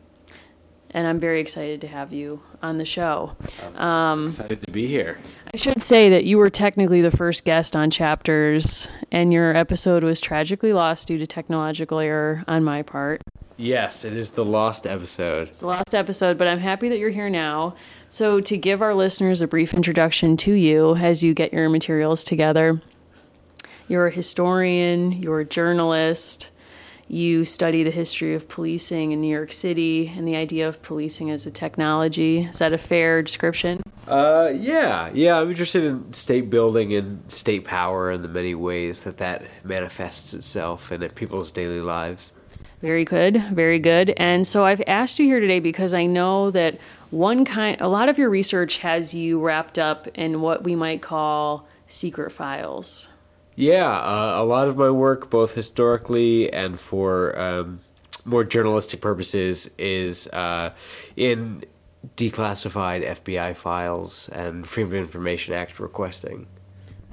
And 0.92 1.06
I'm 1.06 1.20
very 1.20 1.40
excited 1.40 1.82
to 1.82 1.88
have 1.88 2.14
you 2.14 2.42
on 2.64 2.78
the 2.78 2.86
show. 2.86 3.36
Um, 3.76 4.26
excited 4.26 4.62
to 4.62 4.72
be 4.72 4.88
here. 4.88 5.20
I 5.54 5.58
should 5.58 5.82
say 5.82 6.10
that 6.10 6.24
you 6.26 6.38
were 6.38 6.50
technically 6.50 7.02
the 7.02 7.12
first 7.12 7.46
guest 7.46 7.76
on 7.76 7.92
Chapters, 7.92 8.88
and 9.12 9.32
your 9.34 9.56
episode 9.56 10.04
was 10.04 10.22
tragically 10.22 10.74
lost 10.74 11.08
due 11.08 11.18
to 11.18 11.28
technological 11.28 12.00
error 12.00 12.44
on 12.48 12.64
my 12.64 12.82
part. 12.82 13.22
Yes, 13.58 14.06
it 14.06 14.14
is 14.14 14.32
the 14.32 14.46
lost 14.46 14.88
episode. 14.88 15.50
It's 15.50 15.60
the 15.60 15.68
last 15.68 15.94
episode, 15.94 16.38
but 16.38 16.48
I'm 16.48 16.60
happy 16.60 16.90
that 16.90 16.98
you're 16.98 17.10
here 17.10 17.30
now. 17.30 17.76
So, 18.08 18.40
to 18.40 18.58
give 18.58 18.82
our 18.82 18.96
listeners 18.96 19.42
a 19.42 19.48
brief 19.48 19.74
introduction 19.74 20.38
to 20.38 20.54
you 20.54 20.96
as 20.96 21.24
you 21.24 21.34
get 21.34 21.52
your 21.52 21.70
materials 21.70 22.24
together, 22.24 22.82
you're 23.90 24.08
a 24.08 24.12
historian, 24.12 25.12
you're 25.12 25.42
a 25.42 25.46
journalist, 25.46 26.52
you 27.10 27.44
study 27.44 27.84
the 27.84 27.92
history 27.92 28.36
of 28.36 28.48
policing 28.48 29.12
in 29.12 29.20
New 29.20 29.36
York 29.36 29.52
City 29.52 30.14
and 30.16 30.28
the 30.28 30.36
idea 30.36 30.68
of 30.68 30.82
policing 30.84 31.32
as 31.32 31.46
a 31.48 31.52
technology. 31.52 32.44
Is 32.44 32.60
that 32.60 32.72
a 32.72 32.78
fair 32.78 33.24
description? 33.24 33.82
Uh, 34.08 34.52
yeah, 34.56 35.10
yeah. 35.14 35.40
I'm 35.40 35.50
interested 35.50 35.84
in 35.84 36.14
state 36.14 36.52
building 36.52 36.94
and 36.94 37.30
state 37.30 37.66
power 37.66 38.12
and 38.12 38.24
the 38.24 38.28
many 38.28 38.54
ways 38.54 39.02
that 39.02 39.18
that 39.18 39.44
manifests 39.64 40.36
itself 40.36 40.92
in 40.92 41.08
people's 41.10 41.50
daily 41.50 41.82
lives. 41.82 42.32
Very 42.82 43.04
good, 43.04 43.44
very 43.52 43.80
good. 43.80 44.12
And 44.12 44.46
so 44.48 44.64
I've 44.66 44.82
asked 44.88 45.20
you 45.20 45.26
here 45.26 45.40
today 45.40 45.60
because 45.60 45.94
I 45.94 46.06
know 46.06 46.50
that 46.52 46.78
one 47.10 47.44
kind, 47.44 47.82
a 47.82 47.88
lot 47.88 48.08
of 48.08 48.18
your 48.18 48.30
research 48.30 48.78
has 48.78 49.16
you 49.16 49.40
wrapped 49.40 49.80
up 49.80 50.08
in 50.10 50.42
what 50.42 50.64
we 50.64 50.76
might 50.76 51.02
call 51.02 51.68
secret 51.88 52.32
files. 52.32 53.10
Yeah, 53.60 53.92
uh, 53.92 54.42
a 54.42 54.46
lot 54.46 54.70
of 54.70 54.78
my 54.78 54.90
work, 54.90 55.30
both 55.30 55.54
historically 55.54 56.50
and 56.54 56.80
for 56.80 57.38
um, 57.38 57.80
more 58.24 58.46
journalistic 58.46 59.02
purposes, 59.02 59.70
is 59.78 60.28
uh, 60.28 60.74
in 61.18 61.66
declassified 62.16 63.06
FBI 63.06 63.54
files 63.58 64.30
and 64.30 64.66
Freedom 64.66 64.94
of 64.94 65.02
Information 65.02 65.54
Act 65.54 65.78
requesting. 65.78 66.48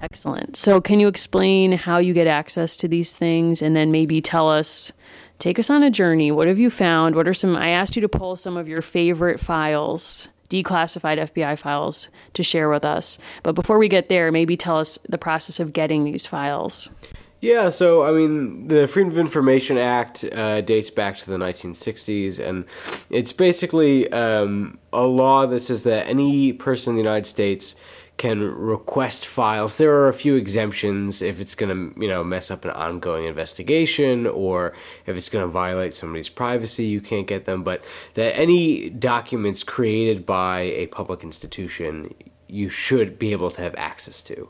Excellent. 0.00 0.54
So, 0.56 0.80
can 0.80 1.00
you 1.00 1.08
explain 1.08 1.72
how 1.72 1.98
you 1.98 2.14
get 2.14 2.28
access 2.28 2.76
to 2.76 2.86
these 2.86 3.18
things 3.18 3.60
and 3.60 3.74
then 3.74 3.90
maybe 3.90 4.20
tell 4.20 4.48
us 4.48 4.92
take 5.40 5.58
us 5.58 5.68
on 5.68 5.82
a 5.82 5.90
journey. 5.90 6.30
What 6.30 6.46
have 6.46 6.60
you 6.60 6.70
found? 6.70 7.16
What 7.16 7.26
are 7.26 7.34
some? 7.34 7.56
I 7.56 7.70
asked 7.70 7.96
you 7.96 8.02
to 8.02 8.08
pull 8.08 8.36
some 8.36 8.56
of 8.56 8.68
your 8.68 8.82
favorite 8.82 9.40
files, 9.40 10.28
declassified 10.46 11.18
FBI 11.18 11.58
files, 11.58 12.08
to 12.34 12.42
share 12.42 12.68
with 12.68 12.84
us. 12.84 13.18
But 13.42 13.54
before 13.54 13.78
we 13.78 13.88
get 13.88 14.08
there, 14.08 14.30
maybe 14.32 14.56
tell 14.56 14.78
us 14.78 14.98
the 15.08 15.18
process 15.18 15.60
of 15.60 15.72
getting 15.72 16.04
these 16.04 16.26
files. 16.26 16.88
Yeah, 17.40 17.68
so 17.68 18.04
I 18.04 18.12
mean, 18.12 18.68
the 18.68 18.88
Freedom 18.88 19.12
of 19.12 19.18
Information 19.18 19.76
Act 19.76 20.24
uh, 20.24 20.62
dates 20.62 20.90
back 20.90 21.18
to 21.18 21.30
the 21.30 21.36
1960s, 21.36 22.44
and 22.44 22.64
it's 23.10 23.32
basically 23.32 24.10
um, 24.10 24.78
a 24.92 25.06
law 25.06 25.46
that 25.46 25.60
says 25.60 25.82
that 25.82 26.06
any 26.06 26.54
person 26.54 26.92
in 26.92 26.96
the 26.96 27.02
United 27.02 27.26
States 27.26 27.76
can 28.16 28.40
request 28.40 29.26
files. 29.26 29.76
There 29.76 29.94
are 29.94 30.08
a 30.08 30.14
few 30.14 30.36
exemptions 30.36 31.20
if 31.20 31.40
it's 31.40 31.54
going 31.54 31.94
to, 31.94 32.00
you 32.00 32.08
know, 32.08 32.24
mess 32.24 32.50
up 32.50 32.64
an 32.64 32.70
ongoing 32.70 33.24
investigation 33.24 34.26
or 34.26 34.72
if 35.04 35.16
it's 35.16 35.28
going 35.28 35.44
to 35.44 35.50
violate 35.50 35.94
somebody's 35.94 36.30
privacy, 36.30 36.86
you 36.86 37.00
can't 37.00 37.26
get 37.26 37.44
them. 37.44 37.62
But 37.62 37.84
that 38.14 38.36
any 38.36 38.88
documents 38.88 39.62
created 39.62 40.24
by 40.24 40.60
a 40.60 40.86
public 40.86 41.22
institution, 41.22 42.14
you 42.48 42.68
should 42.68 43.18
be 43.18 43.32
able 43.32 43.50
to 43.50 43.60
have 43.60 43.74
access 43.76 44.22
to. 44.22 44.48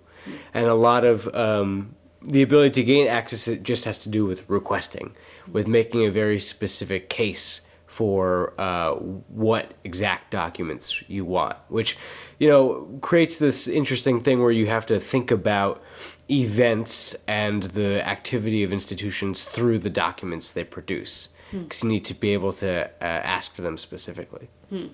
And 0.55 0.67
a 0.67 0.75
lot 0.75 1.05
of 1.05 1.33
um, 1.35 1.97
the 2.23 2.43
ability 2.43 2.71
to 2.71 2.85
gain 2.85 3.09
access 3.09 3.49
it 3.49 3.63
just 3.63 3.85
has 3.85 3.99
to 3.99 4.09
do 4.09 4.27
with 4.27 4.49
requesting, 4.49 5.15
with 5.51 5.67
making 5.67 6.05
a 6.05 6.11
very 6.11 6.39
specific 6.39 7.09
case 7.09 7.63
for 7.97 8.53
uh, 8.61 8.93
what 8.93 9.73
exact 9.83 10.31
documents 10.31 11.03
you 11.09 11.25
want, 11.25 11.57
which 11.69 11.97
you 12.39 12.47
know 12.47 12.99
creates 13.01 13.39
this 13.39 13.67
interesting 13.67 14.23
thing 14.23 14.43
where 14.43 14.51
you 14.51 14.67
have 14.67 14.85
to 14.85 15.01
think 15.01 15.31
about 15.31 15.83
events 16.31 17.17
and 17.27 17.63
the 17.63 18.07
activity 18.07 18.63
of 18.63 18.71
institutions 18.71 19.45
through 19.45 19.79
the 19.79 19.89
documents 19.89 20.53
they 20.53 20.63
produce 20.63 21.31
because 21.51 21.81
hmm. 21.81 21.87
you 21.87 21.93
need 21.95 22.05
to 22.05 22.13
be 22.13 22.35
able 22.35 22.53
to 22.53 22.85
uh, 23.01 23.05
ask 23.37 23.55
for 23.55 23.63
them 23.63 23.79
specifically. 23.79 24.49
Hmm. 24.69 24.89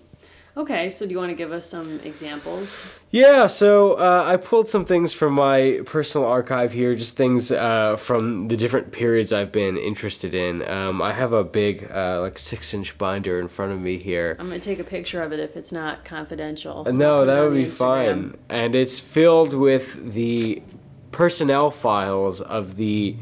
Okay, 0.55 0.91
so 0.91 1.07
do 1.07 1.13
you 1.13 1.19
want 1.19 1.31
to 1.31 1.35
give 1.35 1.51
us 1.51 1.67
some 1.67 1.99
examples? 2.01 2.87
Yeah, 3.11 3.47
so 3.47 3.95
uh, 3.95 4.25
I 4.27 4.37
pulled 4.37 4.69
some 4.69 4.85
things 4.85 5.15
from 5.15 5.33
my 5.33 5.81
personal 5.87 6.27
archive 6.27 6.73
here, 6.73 6.95
just 6.95 7.17
things 7.17 7.51
uh, 7.51 7.97
from 7.97 8.49
the 8.49 8.57
different 8.57 8.93
periods 8.93 9.33
I've 9.33 9.51
been 9.51 9.79
interested 9.79 10.35
in. 10.35 10.69
Um, 10.69 11.01
I 11.01 11.15
have 11.15 11.33
a 11.33 11.43
big, 11.43 11.91
uh, 11.91 12.21
like, 12.21 12.37
six 12.37 12.75
inch 12.75 12.99
binder 12.99 13.41
in 13.41 13.49
front 13.49 13.73
of 13.73 13.81
me 13.81 13.97
here. 13.97 14.37
I'm 14.39 14.49
going 14.49 14.61
to 14.61 14.65
take 14.65 14.79
a 14.79 14.85
picture 14.85 15.23
of 15.23 15.33
it 15.33 15.41
if 15.41 15.57
it's 15.57 15.73
not 15.73 16.05
confidential. 16.05 16.85
No, 16.85 17.25
that 17.25 17.41
would 17.41 17.55
be 17.55 17.65
fine. 17.65 18.37
And 18.51 18.75
it's 18.75 19.01
filled 19.01 19.55
with 19.55 20.13
the 20.13 20.63
personnel 21.13 21.71
files 21.71 22.43
of 22.43 22.77
the 22.77 23.17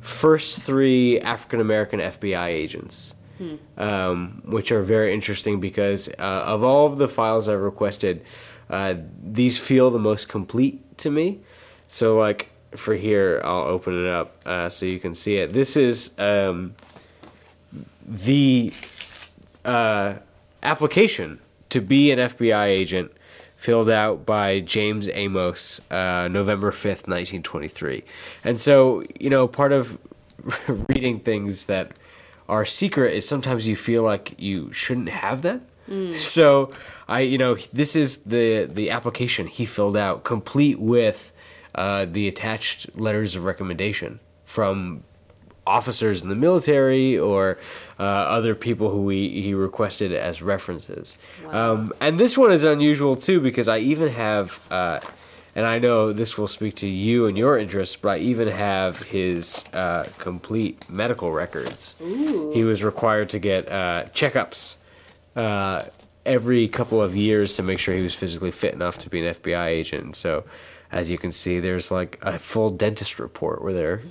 first 0.00 0.60
three 0.60 1.18
African 1.20 1.60
American 1.60 1.98
FBI 2.00 2.48
agents 2.48 3.14
hmm. 3.38 3.56
um, 3.76 4.42
which 4.44 4.72
are 4.72 4.82
very 4.82 5.12
interesting 5.12 5.60
because 5.60 6.08
uh, 6.18 6.22
of 6.22 6.62
all 6.62 6.86
of 6.86 6.98
the 6.98 7.08
files 7.08 7.48
I've 7.48 7.60
requested, 7.60 8.22
uh, 8.70 8.94
these 9.22 9.58
feel 9.58 9.90
the 9.90 9.98
most 9.98 10.28
complete 10.28 10.98
to 10.98 11.10
me. 11.10 11.40
So, 11.88 12.14
like 12.14 12.50
for 12.76 12.94
here, 12.94 13.40
I'll 13.44 13.64
open 13.64 13.98
it 13.98 14.10
up 14.10 14.36
uh, 14.46 14.68
so 14.68 14.86
you 14.86 14.98
can 14.98 15.14
see 15.14 15.36
it. 15.36 15.52
This 15.52 15.76
is 15.76 16.18
um, 16.18 16.74
the 18.06 18.72
uh, 19.64 20.14
application 20.62 21.40
to 21.70 21.80
be 21.80 22.10
an 22.10 22.18
FBI 22.18 22.66
agent 22.66 23.12
filled 23.56 23.88
out 23.88 24.26
by 24.26 24.60
James 24.60 25.08
Amos, 25.08 25.80
uh, 25.90 26.28
November 26.28 26.70
5th, 26.70 27.08
1923. 27.08 28.04
And 28.44 28.60
so, 28.60 29.04
you 29.18 29.30
know, 29.30 29.48
part 29.48 29.72
of 29.72 29.98
reading 30.68 31.18
things 31.20 31.64
that 31.64 31.92
our 32.48 32.64
secret 32.64 33.14
is 33.14 33.26
sometimes 33.26 33.66
you 33.66 33.76
feel 33.76 34.02
like 34.02 34.34
you 34.38 34.72
shouldn't 34.72 35.08
have 35.08 35.42
that. 35.42 35.60
Mm. 35.88 36.14
So 36.20 36.72
I, 37.08 37.20
you 37.20 37.38
know, 37.38 37.56
this 37.72 37.94
is 37.94 38.18
the 38.18 38.64
the 38.64 38.90
application 38.90 39.46
he 39.46 39.66
filled 39.66 39.96
out, 39.96 40.24
complete 40.24 40.80
with 40.80 41.32
uh, 41.74 42.06
the 42.06 42.28
attached 42.28 42.96
letters 42.98 43.36
of 43.36 43.44
recommendation 43.44 44.20
from 44.44 45.04
officers 45.66 46.22
in 46.22 46.28
the 46.28 46.34
military 46.34 47.18
or 47.18 47.58
uh, 47.98 48.02
other 48.02 48.54
people 48.54 48.90
who 48.90 49.08
he, 49.08 49.42
he 49.42 49.54
requested 49.54 50.12
as 50.12 50.42
references. 50.42 51.16
Wow. 51.44 51.74
Um, 51.74 51.92
and 52.00 52.20
this 52.20 52.36
one 52.36 52.52
is 52.52 52.64
unusual 52.64 53.16
too 53.16 53.40
because 53.40 53.68
I 53.68 53.78
even 53.78 54.08
have, 54.10 54.60
uh, 54.70 55.00
and 55.54 55.66
I 55.66 55.78
know 55.78 56.12
this 56.12 56.36
will 56.36 56.48
speak 56.48 56.74
to 56.76 56.86
you 56.88 57.26
and 57.26 57.38
your 57.38 57.56
interests, 57.56 57.96
but 57.96 58.08
I 58.08 58.18
even 58.18 58.48
have 58.48 59.02
his 59.02 59.64
uh, 59.72 60.04
complete 60.18 60.88
medical 60.90 61.30
records. 61.32 61.94
Ooh. 62.02 62.50
He 62.52 62.64
was 62.64 62.82
required 62.82 63.30
to 63.30 63.38
get 63.38 63.70
uh, 63.70 64.06
checkups 64.12 64.76
uh, 65.36 65.84
every 66.26 66.66
couple 66.66 67.00
of 67.00 67.14
years 67.14 67.54
to 67.54 67.62
make 67.62 67.78
sure 67.78 67.94
he 67.94 68.02
was 68.02 68.14
physically 68.14 68.50
fit 68.50 68.74
enough 68.74 68.98
to 68.98 69.10
be 69.10 69.24
an 69.24 69.34
FBI 69.34 69.66
agent. 69.66 70.16
So, 70.16 70.44
as 70.90 71.10
you 71.10 71.18
can 71.18 71.32
see, 71.32 71.60
there's 71.60 71.90
like 71.90 72.18
a 72.22 72.38
full 72.38 72.70
dentist 72.70 73.18
report 73.18 73.62
where 73.62 73.72
they're 73.72 74.02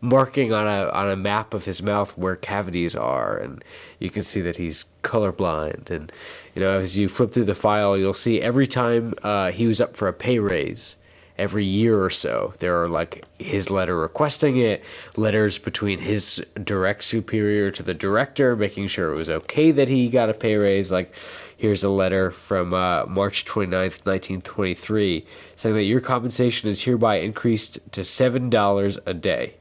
marking 0.00 0.52
on 0.52 0.66
a 0.66 0.88
on 0.90 1.10
a 1.10 1.16
map 1.16 1.52
of 1.52 1.66
his 1.66 1.82
mouth 1.82 2.16
where 2.16 2.36
cavities 2.36 2.96
are, 2.96 3.36
and 3.36 3.62
you 3.98 4.10
can 4.10 4.22
see 4.22 4.40
that 4.40 4.56
he's 4.56 4.86
colorblind. 5.02 5.90
And 5.90 6.10
you 6.54 6.62
know, 6.62 6.78
as 6.78 6.98
you 6.98 7.08
flip 7.08 7.32
through 7.32 7.44
the 7.44 7.54
file, 7.54 7.96
you'll 7.96 8.12
see 8.12 8.40
every 8.40 8.66
time 8.66 9.14
uh, 9.22 9.50
he 9.50 9.66
was 9.66 9.80
up 9.80 9.96
for 9.96 10.08
a 10.08 10.12
pay 10.12 10.38
raise. 10.38 10.96
Every 11.38 11.64
year 11.64 12.04
or 12.04 12.10
so, 12.10 12.52
there 12.58 12.82
are 12.82 12.86
like 12.86 13.24
his 13.38 13.70
letter 13.70 13.98
requesting 13.98 14.58
it, 14.58 14.84
letters 15.16 15.56
between 15.56 16.00
his 16.00 16.44
direct 16.62 17.02
superior 17.02 17.70
to 17.70 17.82
the 17.82 17.94
director, 17.94 18.54
making 18.54 18.88
sure 18.88 19.10
it 19.10 19.16
was 19.16 19.30
okay 19.30 19.70
that 19.70 19.88
he 19.88 20.10
got 20.10 20.28
a 20.28 20.34
pay 20.34 20.58
raise. 20.58 20.92
Like, 20.92 21.14
here's 21.56 21.82
a 21.82 21.88
letter 21.88 22.30
from 22.30 22.74
uh, 22.74 23.06
March 23.06 23.46
29th, 23.46 24.04
1923, 24.04 25.24
saying 25.56 25.74
that 25.76 25.84
your 25.84 26.00
compensation 26.00 26.68
is 26.68 26.82
hereby 26.82 27.16
increased 27.16 27.78
to 27.92 28.02
$7 28.02 28.98
a 29.06 29.14
day. 29.14 29.54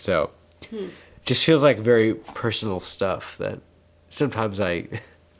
So, 0.00 0.30
just 1.26 1.44
feels 1.44 1.62
like 1.62 1.78
very 1.78 2.14
personal 2.14 2.80
stuff 2.80 3.36
that 3.36 3.60
sometimes 4.08 4.58
I 4.58 4.88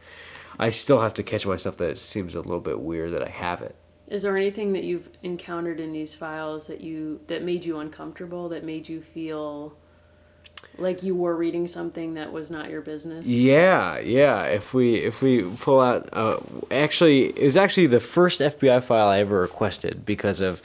I 0.58 0.68
still 0.68 1.00
have 1.00 1.14
to 1.14 1.22
catch 1.22 1.46
myself 1.46 1.78
that 1.78 1.88
it 1.88 1.98
seems 1.98 2.34
a 2.34 2.42
little 2.42 2.60
bit 2.60 2.80
weird 2.80 3.12
that 3.12 3.22
I 3.22 3.30
have 3.30 3.62
it. 3.62 3.74
Is 4.08 4.22
there 4.22 4.36
anything 4.36 4.74
that 4.74 4.84
you've 4.84 5.08
encountered 5.22 5.80
in 5.80 5.92
these 5.92 6.14
files 6.14 6.66
that 6.66 6.82
you 6.82 7.20
that 7.28 7.42
made 7.42 7.64
you 7.64 7.78
uncomfortable, 7.78 8.50
that 8.50 8.62
made 8.62 8.86
you 8.86 9.00
feel 9.00 9.74
like 10.76 11.02
you 11.02 11.14
were 11.14 11.34
reading 11.34 11.66
something 11.66 12.12
that 12.14 12.30
was 12.30 12.50
not 12.50 12.68
your 12.68 12.82
business? 12.82 13.26
Yeah, 13.26 13.98
yeah. 13.98 14.42
If 14.44 14.74
we 14.74 14.96
if 14.96 15.22
we 15.22 15.42
pull 15.42 15.80
out, 15.80 16.06
uh, 16.12 16.38
actually, 16.70 17.28
it 17.28 17.44
was 17.44 17.56
actually 17.56 17.86
the 17.86 18.00
first 18.00 18.40
FBI 18.40 18.84
file 18.84 19.08
I 19.08 19.20
ever 19.20 19.40
requested 19.40 20.04
because 20.04 20.42
of 20.42 20.60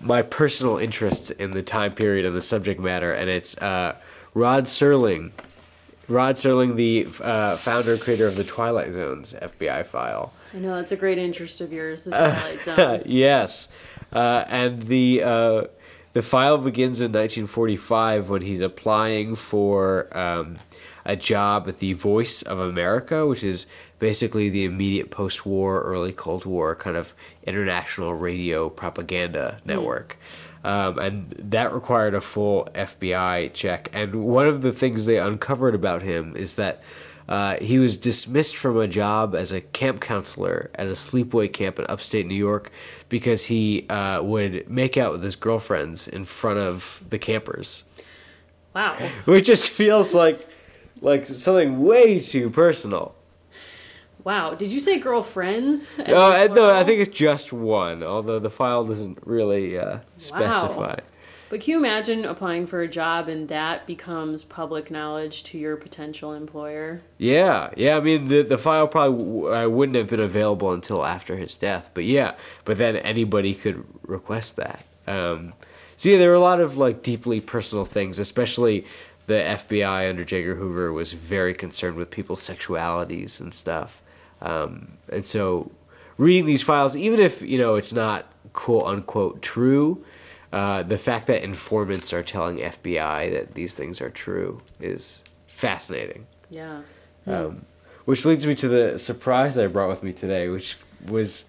my 0.00 0.22
personal 0.22 0.78
interest 0.78 1.30
in 1.32 1.52
the 1.52 1.62
time 1.62 1.92
period 1.92 2.24
and 2.24 2.34
the 2.36 2.40
subject 2.40 2.80
matter, 2.80 3.12
and 3.12 3.28
it's 3.28 3.56
uh, 3.58 3.96
Rod 4.34 4.64
Serling. 4.64 5.32
Rod 6.08 6.36
Serling, 6.36 6.76
the 6.76 7.06
uh, 7.22 7.56
founder 7.56 7.92
and 7.92 8.00
creator 8.00 8.26
of 8.26 8.36
the 8.36 8.44
Twilight 8.44 8.92
Zone's 8.92 9.34
FBI 9.34 9.84
file. 9.84 10.32
I 10.54 10.58
know 10.58 10.76
that's 10.76 10.92
a 10.92 10.96
great 10.96 11.18
interest 11.18 11.60
of 11.60 11.72
yours, 11.72 12.04
the 12.04 12.10
Twilight 12.12 12.62
Zone. 12.62 13.02
yes, 13.04 13.68
uh, 14.12 14.44
and 14.48 14.84
the 14.84 15.22
uh, 15.22 15.62
the 16.14 16.22
file 16.22 16.58
begins 16.58 17.00
in 17.00 17.12
1945 17.12 18.30
when 18.30 18.42
he's 18.42 18.60
applying 18.60 19.34
for 19.36 20.08
um, 20.16 20.56
a 21.04 21.16
job 21.16 21.68
at 21.68 21.78
the 21.78 21.92
Voice 21.92 22.42
of 22.42 22.58
America, 22.58 23.26
which 23.26 23.44
is 23.44 23.66
basically 23.98 24.48
the 24.48 24.64
immediate 24.64 25.10
post-war, 25.10 25.82
early 25.82 26.12
Cold 26.12 26.44
War 26.44 26.74
kind 26.74 26.96
of 26.96 27.14
international 27.44 28.14
radio 28.14 28.68
propaganda 28.68 29.58
network. 29.64 30.16
Um, 30.64 30.98
and 30.98 31.30
that 31.38 31.72
required 31.72 32.14
a 32.14 32.20
full 32.20 32.68
FBI 32.74 33.52
check. 33.54 33.88
And 33.92 34.24
one 34.24 34.46
of 34.46 34.62
the 34.62 34.72
things 34.72 35.06
they 35.06 35.18
uncovered 35.18 35.74
about 35.74 36.02
him 36.02 36.36
is 36.36 36.54
that 36.54 36.82
uh, 37.28 37.56
he 37.60 37.78
was 37.78 37.96
dismissed 37.96 38.56
from 38.56 38.76
a 38.78 38.88
job 38.88 39.34
as 39.34 39.52
a 39.52 39.60
camp 39.60 40.00
counselor 40.00 40.70
at 40.74 40.86
a 40.86 40.92
sleepaway 40.92 41.52
camp 41.52 41.78
in 41.78 41.86
upstate 41.86 42.26
New 42.26 42.34
York 42.34 42.72
because 43.08 43.46
he 43.46 43.86
uh, 43.88 44.22
would 44.22 44.68
make 44.68 44.96
out 44.96 45.12
with 45.12 45.22
his 45.22 45.36
girlfriends 45.36 46.08
in 46.08 46.24
front 46.24 46.58
of 46.58 47.02
the 47.08 47.18
campers, 47.18 47.84
Wow. 48.74 48.96
which 49.26 49.46
just 49.46 49.68
feels 49.68 50.14
like 50.14 50.46
like 51.00 51.26
something 51.26 51.80
way 51.80 52.18
too 52.18 52.50
personal. 52.50 53.14
Wow. 54.28 54.52
Did 54.52 54.70
you 54.70 54.78
say 54.78 54.98
girlfriends? 54.98 55.98
Uh, 55.98 56.48
no, 56.52 56.68
I 56.68 56.84
think 56.84 57.00
it's 57.00 57.16
just 57.16 57.50
one, 57.50 58.02
although 58.02 58.38
the 58.38 58.50
file 58.50 58.84
doesn't 58.84 59.26
really 59.26 59.78
uh, 59.78 60.00
specify. 60.18 60.96
But 61.48 61.62
can 61.62 61.70
you 61.70 61.78
imagine 61.78 62.26
applying 62.26 62.66
for 62.66 62.82
a 62.82 62.88
job 62.88 63.28
and 63.28 63.48
that 63.48 63.86
becomes 63.86 64.44
public 64.44 64.90
knowledge 64.90 65.44
to 65.44 65.56
your 65.56 65.78
potential 65.78 66.34
employer? 66.34 67.00
Yeah, 67.16 67.70
yeah. 67.74 67.96
I 67.96 68.00
mean, 68.00 68.28
the 68.28 68.42
the 68.42 68.58
file 68.58 68.86
probably 68.86 69.16
w- 69.16 69.54
uh, 69.54 69.66
wouldn't 69.66 69.96
have 69.96 70.10
been 70.10 70.20
available 70.20 70.72
until 70.72 71.06
after 71.06 71.38
his 71.38 71.56
death, 71.56 71.88
but 71.94 72.04
yeah. 72.04 72.34
But 72.66 72.76
then 72.76 72.96
anybody 72.96 73.54
could 73.54 73.82
request 74.02 74.56
that. 74.56 74.84
Um, 75.06 75.54
so 75.96 76.10
yeah, 76.10 76.18
there 76.18 76.28
were 76.28 76.34
a 76.34 76.40
lot 76.40 76.60
of 76.60 76.76
like 76.76 77.02
deeply 77.02 77.40
personal 77.40 77.86
things, 77.86 78.18
especially 78.18 78.84
the 79.24 79.36
FBI 79.36 80.06
under 80.06 80.26
J. 80.26 80.40
Edgar 80.40 80.56
Hoover 80.56 80.92
was 80.92 81.14
very 81.14 81.54
concerned 81.54 81.96
with 81.96 82.10
people's 82.10 82.46
sexualities 82.46 83.40
and 83.40 83.54
stuff. 83.54 84.02
Um, 84.40 84.98
and 85.08 85.24
so, 85.24 85.70
reading 86.16 86.46
these 86.46 86.62
files, 86.62 86.96
even 86.96 87.20
if 87.20 87.42
you 87.42 87.58
know 87.58 87.76
it's 87.76 87.92
not 87.92 88.26
quote 88.52 88.84
unquote 88.84 89.42
true, 89.42 90.04
uh, 90.52 90.82
the 90.82 90.98
fact 90.98 91.26
that 91.26 91.42
informants 91.42 92.12
are 92.12 92.22
telling 92.22 92.58
FBI 92.58 93.32
that 93.32 93.54
these 93.54 93.74
things 93.74 94.00
are 94.00 94.10
true 94.10 94.62
is 94.80 95.22
fascinating. 95.46 96.26
Yeah. 96.50 96.82
Um, 97.26 97.66
which 98.04 98.24
leads 98.24 98.46
me 98.46 98.54
to 98.54 98.68
the 98.68 98.98
surprise 98.98 99.58
I 99.58 99.66
brought 99.66 99.90
with 99.90 100.02
me 100.02 100.12
today, 100.12 100.48
which 100.48 100.78
was 101.06 101.44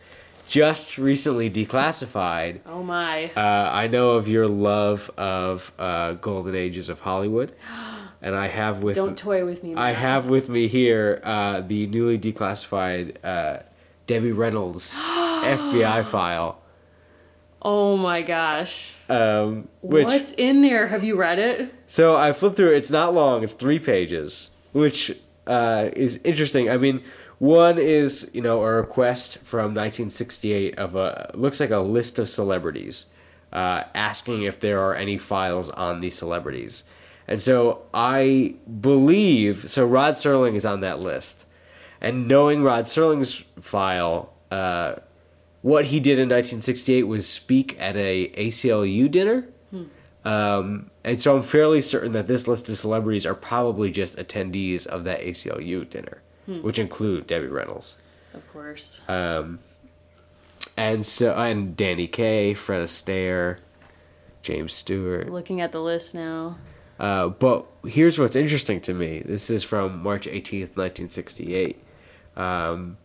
just 0.47 0.97
recently 0.97 1.49
declassified. 1.49 2.59
Oh 2.65 2.83
my. 2.83 3.31
Uh, 3.35 3.69
I 3.71 3.87
know 3.87 4.11
of 4.11 4.27
your 4.27 4.47
love 4.47 5.09
of 5.15 5.71
uh, 5.79 6.13
Golden 6.13 6.55
Ages 6.55 6.89
of 6.89 7.01
Hollywood, 7.01 7.53
and 8.21 8.35
I 8.35 8.47
have 8.47 8.83
with 8.83 8.95
Don't 8.95 9.17
toy 9.17 9.45
with 9.45 9.63
me. 9.63 9.75
I 9.75 9.91
have 9.93 10.29
with 10.29 10.49
me 10.49 10.67
here 10.67 11.21
uh, 11.23 11.61
the 11.61 11.87
newly 11.87 12.17
declassified 12.19 13.15
uh, 13.23 13.59
Debbie 14.07 14.31
Reynolds 14.31 14.95
FBI 14.97 16.05
file, 16.05 16.61
Oh 17.61 17.97
my 17.97 18.21
gosh. 18.21 18.97
um, 19.09 19.67
which 19.81 20.05
What's 20.05 20.31
in 20.33 20.61
there? 20.61 20.87
Have 20.87 21.03
you 21.03 21.15
read 21.17 21.39
it? 21.39 21.73
So 21.87 22.15
I 22.15 22.31
flipped 22.31 22.55
through 22.55 22.73
it. 22.73 22.77
It's 22.77 22.91
not 22.91 23.13
long. 23.13 23.43
It's 23.43 23.53
three 23.53 23.79
pages, 23.79 24.51
which 24.71 25.17
uh, 25.45 25.89
is 25.93 26.21
interesting. 26.23 26.69
I 26.69 26.77
mean, 26.77 27.03
one 27.37 27.77
is 27.77 28.31
you 28.33 28.41
know 28.41 28.61
a 28.63 28.73
request 28.73 29.39
from 29.39 29.73
1968 29.75 30.77
of 30.77 30.95
a 30.95 31.31
looks 31.33 31.59
like 31.59 31.69
a 31.69 31.79
list 31.79 32.17
of 32.17 32.29
celebrities, 32.29 33.07
uh, 33.51 33.83
asking 33.93 34.43
if 34.43 34.59
there 34.59 34.79
are 34.79 34.95
any 34.95 35.17
files 35.17 35.69
on 35.71 35.99
these 35.99 36.15
celebrities, 36.17 36.85
and 37.29 37.39
so 37.39 37.83
I 37.93 38.55
believe 38.81 39.69
so. 39.69 39.85
Rod 39.85 40.15
Serling 40.15 40.55
is 40.55 40.65
on 40.65 40.81
that 40.81 40.99
list, 40.99 41.45
and 42.01 42.27
knowing 42.27 42.63
Rod 42.63 42.83
Serling's 42.83 43.35
file. 43.61 44.33
Uh, 44.51 44.95
what 45.61 45.85
he 45.85 45.99
did 45.99 46.13
in 46.13 46.29
1968 46.29 47.03
was 47.03 47.27
speak 47.27 47.75
at 47.79 47.95
a 47.97 48.29
ACLU 48.29 49.11
dinner. 49.11 49.47
Um, 50.25 50.91
and 51.03 51.21
so 51.21 51.35
I'm 51.35 51.41
fairly 51.41 51.81
certain 51.81 52.11
that 52.11 52.27
this 52.27 52.47
list 52.47 52.67
of 52.69 52.77
celebrities 52.77 53.25
are 53.25 53.33
probably 53.35 53.89
just 53.91 54.15
attendees 54.17 54.85
of 54.85 55.03
that 55.05 55.21
ACLU 55.21 55.89
dinner, 55.89 56.21
which 56.45 56.79
include 56.79 57.27
Debbie 57.27 57.47
Reynolds. 57.47 57.97
Of 58.33 58.47
course. 58.51 59.01
Um, 59.07 59.59
and 60.77 61.05
so 61.05 61.33
and 61.35 61.75
Danny 61.75 62.07
Kaye, 62.07 62.53
Fred 62.53 62.81
Astaire, 62.83 63.59
James 64.41 64.73
Stewart. 64.73 65.29
Looking 65.29 65.61
at 65.61 65.71
the 65.71 65.81
list 65.81 66.15
now. 66.15 66.57
Uh, 66.99 67.29
but 67.29 67.65
here's 67.85 68.19
what's 68.19 68.35
interesting 68.35 68.81
to 68.81 68.93
me. 68.93 69.19
This 69.19 69.49
is 69.49 69.63
from 69.63 70.03
March 70.03 70.27
18th, 70.27 70.75
1968. 70.75 71.81
Um, 72.35 72.97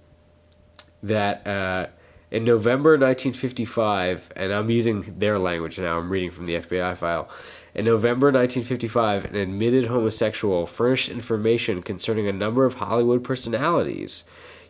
that 1.03 1.47
uh, 1.47 1.87
in 2.31 2.45
November 2.45 2.91
1955, 2.93 4.33
and 4.35 4.53
I'm 4.53 4.69
using 4.71 5.03
their 5.19 5.39
language 5.39 5.79
now, 5.79 5.99
I'm 5.99 6.11
reading 6.11 6.33
from 6.33 6.47
the 6.47 6.55
FBI 6.55 6.97
file. 6.97 7.29
In 7.75 7.85
November 7.85 8.29
1955, 8.29 9.27
an 9.27 9.37
admitted 9.37 9.87
homosexual 9.87 10.67
furnished 10.67 11.09
information 11.09 11.83
concerning 11.83 12.27
a 12.27 12.33
number 12.33 12.65
of 12.65 12.75
Hollywood 12.75 13.23
personalities. 13.23 14.25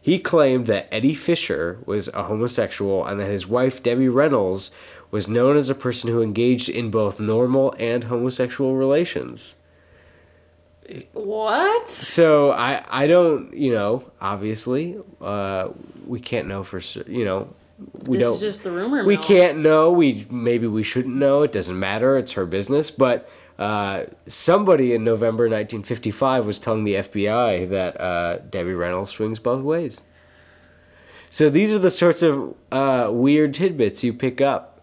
He 0.04 0.18
claimed 0.18 0.66
that 0.66 0.86
Eddie 0.92 1.14
Fisher 1.14 1.78
was 1.86 2.08
a 2.08 2.24
homosexual 2.24 3.06
and 3.06 3.18
that 3.20 3.30
his 3.30 3.46
wife, 3.46 3.82
Debbie 3.82 4.10
Reynolds, 4.10 4.70
was 5.10 5.28
known 5.28 5.56
as 5.56 5.70
a 5.70 5.74
person 5.74 6.10
who 6.10 6.20
engaged 6.20 6.68
in 6.68 6.90
both 6.90 7.18
normal 7.18 7.74
and 7.78 8.04
homosexual 8.04 8.76
relations. 8.76 9.54
What? 11.14 11.88
So 11.88 12.50
I 12.50 12.84
I 12.90 13.06
don't 13.06 13.54
you 13.54 13.72
know 13.72 14.10
obviously 14.20 14.98
uh, 15.22 15.68
we 16.06 16.20
can't 16.20 16.48
know 16.48 16.62
for 16.62 16.82
cer- 16.82 17.06
you 17.08 17.24
know 17.24 17.48
we 18.02 18.18
this 18.18 18.26
don't 18.26 18.34
is 18.34 18.40
just 18.40 18.62
the 18.64 18.70
rumor 18.70 19.04
we 19.06 19.14
mill. 19.16 19.24
can't 19.24 19.58
know 19.60 19.90
we 19.90 20.26
maybe 20.30 20.66
we 20.66 20.82
shouldn't 20.82 21.16
know 21.16 21.42
it 21.42 21.52
doesn't 21.52 21.78
matter 21.78 22.18
it's 22.18 22.32
her 22.32 22.44
business 22.44 22.90
but 22.90 23.26
uh, 23.58 24.04
somebody 24.26 24.92
in 24.94 25.04
November 25.04 25.44
1955 25.44 26.46
was 26.46 26.58
telling 26.58 26.84
the 26.84 26.94
FBI 26.94 27.68
that 27.70 28.00
uh, 28.00 28.38
Debbie 28.50 28.74
Reynolds 28.74 29.10
swings 29.10 29.38
both 29.38 29.62
ways. 29.62 30.00
So 31.30 31.50
these 31.50 31.74
are 31.74 31.78
the 31.78 31.90
sorts 31.90 32.22
of 32.22 32.54
uh, 32.70 33.08
weird 33.12 33.54
tidbits 33.54 34.04
you 34.04 34.12
pick 34.12 34.40
up 34.40 34.80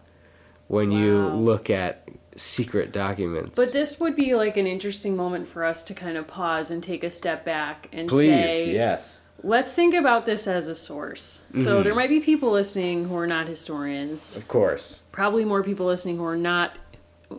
when 0.68 0.90
you 0.90 1.28
look 1.28 1.70
at 1.70 2.08
secret 2.36 2.92
documents. 2.92 3.56
But 3.56 3.72
this 3.72 4.00
would 4.00 4.16
be 4.16 4.34
like 4.34 4.56
an 4.56 4.66
interesting 4.66 5.16
moment 5.16 5.48
for 5.48 5.64
us 5.64 5.82
to 5.84 5.94
kind 5.94 6.16
of 6.16 6.26
pause 6.26 6.70
and 6.70 6.82
take 6.82 7.04
a 7.04 7.10
step 7.10 7.44
back 7.44 7.88
and 7.92 8.08
Please, 8.08 8.30
say, 8.30 8.72
yes. 8.72 9.20
let's 9.42 9.74
think 9.74 9.94
about 9.94 10.24
this 10.26 10.46
as 10.46 10.66
a 10.66 10.74
source. 10.74 11.42
Mm-hmm. 11.52 11.62
So 11.62 11.82
there 11.82 11.94
might 11.94 12.08
be 12.08 12.20
people 12.20 12.50
listening 12.50 13.08
who 13.08 13.16
are 13.16 13.26
not 13.26 13.48
historians, 13.48 14.36
Of 14.36 14.48
course. 14.48 15.02
probably 15.12 15.44
more 15.44 15.62
people 15.62 15.86
listening 15.86 16.16
who 16.16 16.24
are 16.24 16.36
not, 16.36 16.78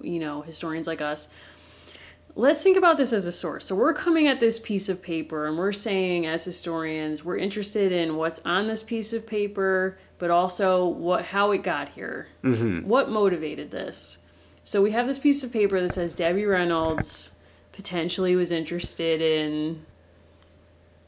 you 0.03 0.19
know, 0.19 0.41
historians 0.41 0.87
like 0.87 1.01
us. 1.01 1.29
Let's 2.35 2.63
think 2.63 2.77
about 2.77 2.97
this 2.97 3.13
as 3.13 3.27
a 3.27 3.31
source. 3.31 3.65
So 3.65 3.75
we're 3.75 3.93
coming 3.93 4.27
at 4.27 4.39
this 4.39 4.57
piece 4.59 4.89
of 4.89 5.03
paper 5.03 5.45
and 5.45 5.57
we're 5.57 5.71
saying 5.71 6.25
as 6.25 6.43
historians, 6.43 7.23
we're 7.23 7.37
interested 7.37 7.91
in 7.91 8.15
what's 8.15 8.39
on 8.43 8.65
this 8.65 8.81
piece 8.81 9.13
of 9.13 9.27
paper, 9.27 9.99
but 10.17 10.31
also 10.31 10.87
what 10.87 11.25
how 11.25 11.51
it 11.51 11.61
got 11.61 11.89
here. 11.89 12.27
Mm-hmm. 12.43 12.87
What 12.87 13.11
motivated 13.11 13.69
this? 13.69 14.17
So 14.63 14.81
we 14.81 14.91
have 14.91 15.05
this 15.05 15.19
piece 15.19 15.43
of 15.43 15.53
paper 15.53 15.79
that 15.81 15.93
says 15.93 16.15
Debbie 16.15 16.45
Reynolds 16.45 17.35
potentially 17.71 18.35
was 18.35 18.51
interested 18.51 19.21
in 19.21 19.85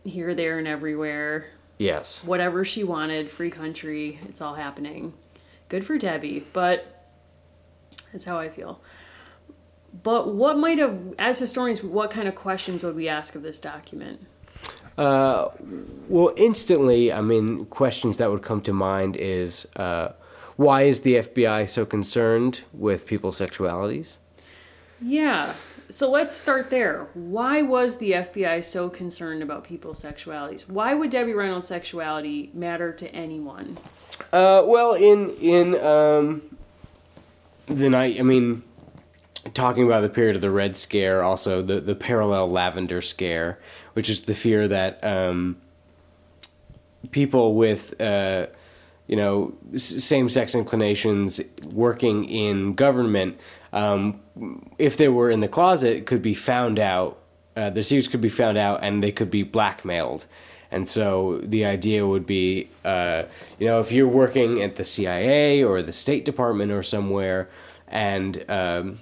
here, 0.03 0.35
there, 0.35 0.59
and 0.59 0.67
everywhere. 0.67 1.47
Yes. 1.77 2.23
Whatever 2.23 2.63
she 2.63 2.83
wanted, 2.83 3.29
free 3.29 3.49
country, 3.49 4.19
it's 4.27 4.41
all 4.41 4.55
happening. 4.55 5.13
Good 5.69 5.85
for 5.85 5.97
Debbie, 5.97 6.45
but 6.53 6.94
that's 8.15 8.23
how 8.23 8.39
I 8.39 8.47
feel. 8.47 8.81
But 10.03 10.33
what 10.33 10.57
might 10.57 10.77
have, 10.77 11.13
as 11.19 11.37
historians, 11.37 11.83
what 11.83 12.11
kind 12.11 12.29
of 12.29 12.35
questions 12.35 12.81
would 12.81 12.95
we 12.95 13.09
ask 13.09 13.35
of 13.35 13.41
this 13.41 13.59
document? 13.59 14.25
Uh, 14.97 15.49
well, 16.07 16.33
instantly, 16.37 17.11
I 17.11 17.19
mean, 17.19 17.65
questions 17.65 18.15
that 18.17 18.31
would 18.31 18.41
come 18.41 18.61
to 18.61 18.71
mind 18.71 19.17
is 19.17 19.67
uh, 19.75 20.13
why 20.55 20.83
is 20.83 21.01
the 21.01 21.15
FBI 21.15 21.69
so 21.69 21.85
concerned 21.85 22.61
with 22.71 23.05
people's 23.05 23.37
sexualities? 23.37 24.17
Yeah. 25.01 25.53
So 25.89 26.09
let's 26.09 26.31
start 26.31 26.69
there. 26.69 27.07
Why 27.13 27.61
was 27.61 27.97
the 27.97 28.13
FBI 28.13 28.63
so 28.63 28.89
concerned 28.89 29.43
about 29.43 29.65
people's 29.65 30.01
sexualities? 30.01 30.69
Why 30.69 30.93
would 30.93 31.09
Debbie 31.09 31.33
Reynolds' 31.33 31.67
sexuality 31.67 32.49
matter 32.53 32.93
to 32.93 33.13
anyone? 33.13 33.77
Uh, 34.31 34.63
well, 34.65 34.93
in 34.93 35.31
in 35.41 35.75
um, 35.83 36.54
the 37.67 37.89
night, 37.89 38.19
I 38.19 38.23
mean, 38.23 38.63
talking 39.53 39.85
about 39.85 40.01
the 40.01 40.09
period 40.09 40.35
of 40.35 40.41
the 40.41 40.51
Red 40.51 40.75
Scare, 40.75 41.23
also 41.23 41.61
the 41.61 41.79
the 41.79 41.95
parallel 41.95 42.49
Lavender 42.49 43.01
Scare, 43.01 43.59
which 43.93 44.09
is 44.09 44.23
the 44.23 44.33
fear 44.33 44.67
that 44.67 45.03
um, 45.03 45.57
people 47.11 47.55
with 47.55 47.99
uh, 48.01 48.47
you 49.07 49.15
know 49.15 49.55
same 49.75 50.29
sex 50.29 50.55
inclinations 50.55 51.39
working 51.65 52.25
in 52.25 52.73
government, 52.73 53.39
um, 53.73 54.19
if 54.77 54.97
they 54.97 55.07
were 55.07 55.29
in 55.29 55.39
the 55.39 55.47
closet, 55.47 56.05
could 56.05 56.21
be 56.21 56.33
found 56.33 56.79
out. 56.79 57.19
Uh, 57.57 57.69
their 57.69 57.83
secrets 57.83 58.09
could 58.09 58.19
be 58.19 58.27
found 58.27 58.57
out, 58.57 58.83
and 58.83 59.01
they 59.01 59.13
could 59.13 59.31
be 59.31 59.41
blackmailed. 59.41 60.25
And 60.71 60.87
so 60.87 61.39
the 61.43 61.65
idea 61.65 62.05
would 62.05 62.25
be, 62.25 62.69
uh, 62.83 63.23
you 63.59 63.65
know, 63.65 63.79
if 63.79 63.91
you're 63.91 64.07
working 64.07 64.61
at 64.61 64.75
the 64.75 64.83
CIA 64.83 65.63
or 65.63 65.81
the 65.81 65.93
State 65.93 66.25
Department 66.25 66.71
or 66.71 66.83
somewhere, 66.83 67.47
and 67.87 68.43
um, 68.49 68.99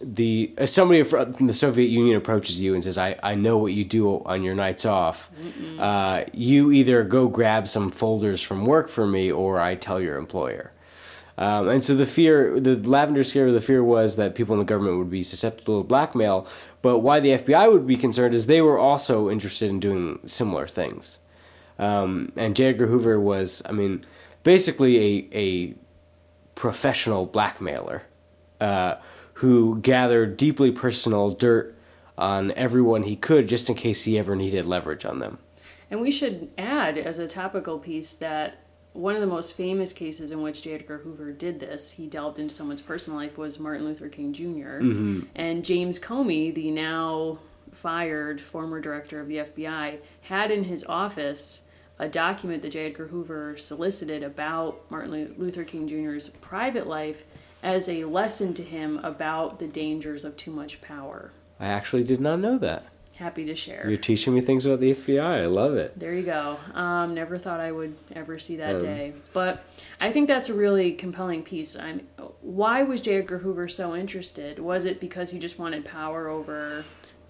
the 0.00 0.54
uh, 0.58 0.66
somebody 0.66 1.02
from 1.02 1.46
the 1.46 1.54
Soviet 1.54 1.88
Union 1.88 2.16
approaches 2.16 2.60
you 2.60 2.74
and 2.74 2.84
says, 2.84 2.98
"I, 2.98 3.16
I 3.22 3.34
know 3.34 3.56
what 3.58 3.72
you 3.72 3.84
do 3.84 4.22
on 4.24 4.42
your 4.42 4.54
nights 4.54 4.84
off. 4.84 5.30
Uh, 5.78 6.24
you 6.32 6.72
either 6.72 7.04
go 7.04 7.28
grab 7.28 7.68
some 7.68 7.90
folders 7.90 8.42
from 8.42 8.66
work 8.66 8.88
for 8.88 9.06
me, 9.06 9.30
or 9.30 9.60
I 9.60 9.74
tell 9.74 10.00
your 10.00 10.16
employer." 10.18 10.72
Um, 11.38 11.68
and 11.68 11.84
so 11.84 11.94
the 11.94 12.06
fear, 12.06 12.58
the 12.58 12.76
lavender 12.76 13.22
scare, 13.22 13.52
the 13.52 13.60
fear 13.60 13.84
was 13.84 14.16
that 14.16 14.34
people 14.34 14.54
in 14.54 14.58
the 14.58 14.64
government 14.64 14.98
would 14.98 15.10
be 15.10 15.22
susceptible 15.22 15.82
to 15.82 15.86
blackmail. 15.86 16.46
But 16.86 17.00
why 17.00 17.18
the 17.18 17.30
FBI 17.30 17.72
would 17.72 17.84
be 17.84 17.96
concerned 17.96 18.32
is 18.32 18.46
they 18.46 18.60
were 18.60 18.78
also 18.78 19.28
interested 19.28 19.68
in 19.68 19.80
doing 19.80 20.20
similar 20.24 20.68
things. 20.68 21.18
Um, 21.80 22.30
and 22.36 22.54
J. 22.54 22.66
Edgar 22.66 22.86
Hoover 22.86 23.18
was, 23.18 23.60
I 23.66 23.72
mean, 23.72 24.04
basically 24.44 24.96
a 24.96 25.28
a 25.32 25.74
professional 26.54 27.26
blackmailer 27.26 28.04
uh, 28.60 28.98
who 29.32 29.80
gathered 29.80 30.36
deeply 30.36 30.70
personal 30.70 31.30
dirt 31.30 31.76
on 32.16 32.52
everyone 32.52 33.02
he 33.02 33.16
could 33.16 33.48
just 33.48 33.68
in 33.68 33.74
case 33.74 34.04
he 34.04 34.16
ever 34.16 34.36
needed 34.36 34.64
leverage 34.64 35.04
on 35.04 35.18
them. 35.18 35.38
And 35.90 36.00
we 36.00 36.12
should 36.12 36.52
add, 36.56 36.96
as 36.96 37.18
a 37.18 37.26
topical 37.26 37.80
piece, 37.80 38.14
that 38.14 38.60
one 38.96 39.14
of 39.14 39.20
the 39.20 39.26
most 39.26 39.56
famous 39.56 39.92
cases 39.92 40.32
in 40.32 40.42
which 40.42 40.62
J. 40.62 40.74
Edgar 40.74 40.98
Hoover 40.98 41.32
did 41.32 41.60
this, 41.60 41.92
he 41.92 42.06
delved 42.06 42.38
into 42.38 42.54
someone's 42.54 42.80
personal 42.80 43.18
life, 43.18 43.36
was 43.36 43.58
Martin 43.58 43.84
Luther 43.84 44.08
King 44.08 44.32
junior 44.32 44.80
mm-hmm. 44.80 45.26
And 45.34 45.64
James 45.64 45.98
Comey, 45.98 46.54
the 46.54 46.70
now 46.70 47.38
fired 47.72 48.40
former 48.40 48.80
director 48.80 49.20
of 49.20 49.28
the 49.28 49.36
FBI, 49.36 49.98
had 50.22 50.50
in 50.50 50.64
his 50.64 50.84
office 50.84 51.62
a 51.98 52.08
document 52.08 52.62
that 52.62 52.72
J. 52.72 52.86
Edgar 52.86 53.08
Hoover 53.08 53.56
solicited 53.56 54.22
about 54.22 54.90
Martin 54.90 55.34
Luther 55.38 55.64
King 55.64 55.88
Jr.'s 55.88 56.28
private 56.40 56.86
life 56.86 57.24
as 57.62 57.88
a 57.88 58.04
lesson 58.04 58.54
to 58.54 58.62
him 58.62 58.98
about 59.02 59.58
the 59.58 59.66
dangers 59.66 60.24
of 60.24 60.36
too 60.36 60.50
much 60.50 60.80
power. 60.80 61.32
I 61.58 61.66
actually 61.66 62.04
did 62.04 62.20
not 62.20 62.38
know 62.38 62.58
that. 62.58 62.84
Happy 63.16 63.46
to 63.46 63.54
share. 63.54 63.88
You're 63.88 63.96
teaching 63.98 64.34
me 64.34 64.42
things 64.42 64.66
about 64.66 64.80
the 64.80 64.92
FBI. 64.92 65.22
I 65.42 65.46
love 65.46 65.74
it. 65.74 65.98
There 65.98 66.12
you 66.14 66.22
go. 66.22 66.58
Um, 66.74 67.14
never 67.14 67.38
thought 67.38 67.60
I 67.60 67.72
would 67.72 67.96
ever 68.14 68.38
see 68.38 68.56
that 68.56 68.74
Um, 68.74 68.80
day, 68.80 69.12
but 69.32 69.64
I 70.02 70.12
think 70.12 70.28
that's 70.28 70.50
a 70.50 70.54
really 70.54 70.92
compelling 70.92 71.42
piece. 71.42 71.74
I'm, 71.76 72.06
why 72.42 72.82
was 72.82 73.00
J. 73.00 73.16
Edgar 73.16 73.38
Hoover 73.38 73.68
so 73.68 73.96
interested? 73.96 74.58
Was 74.58 74.84
it 74.84 75.00
because 75.00 75.30
he 75.30 75.38
just 75.38 75.58
wanted 75.58 75.84
power 75.86 76.28
over? 76.28 76.84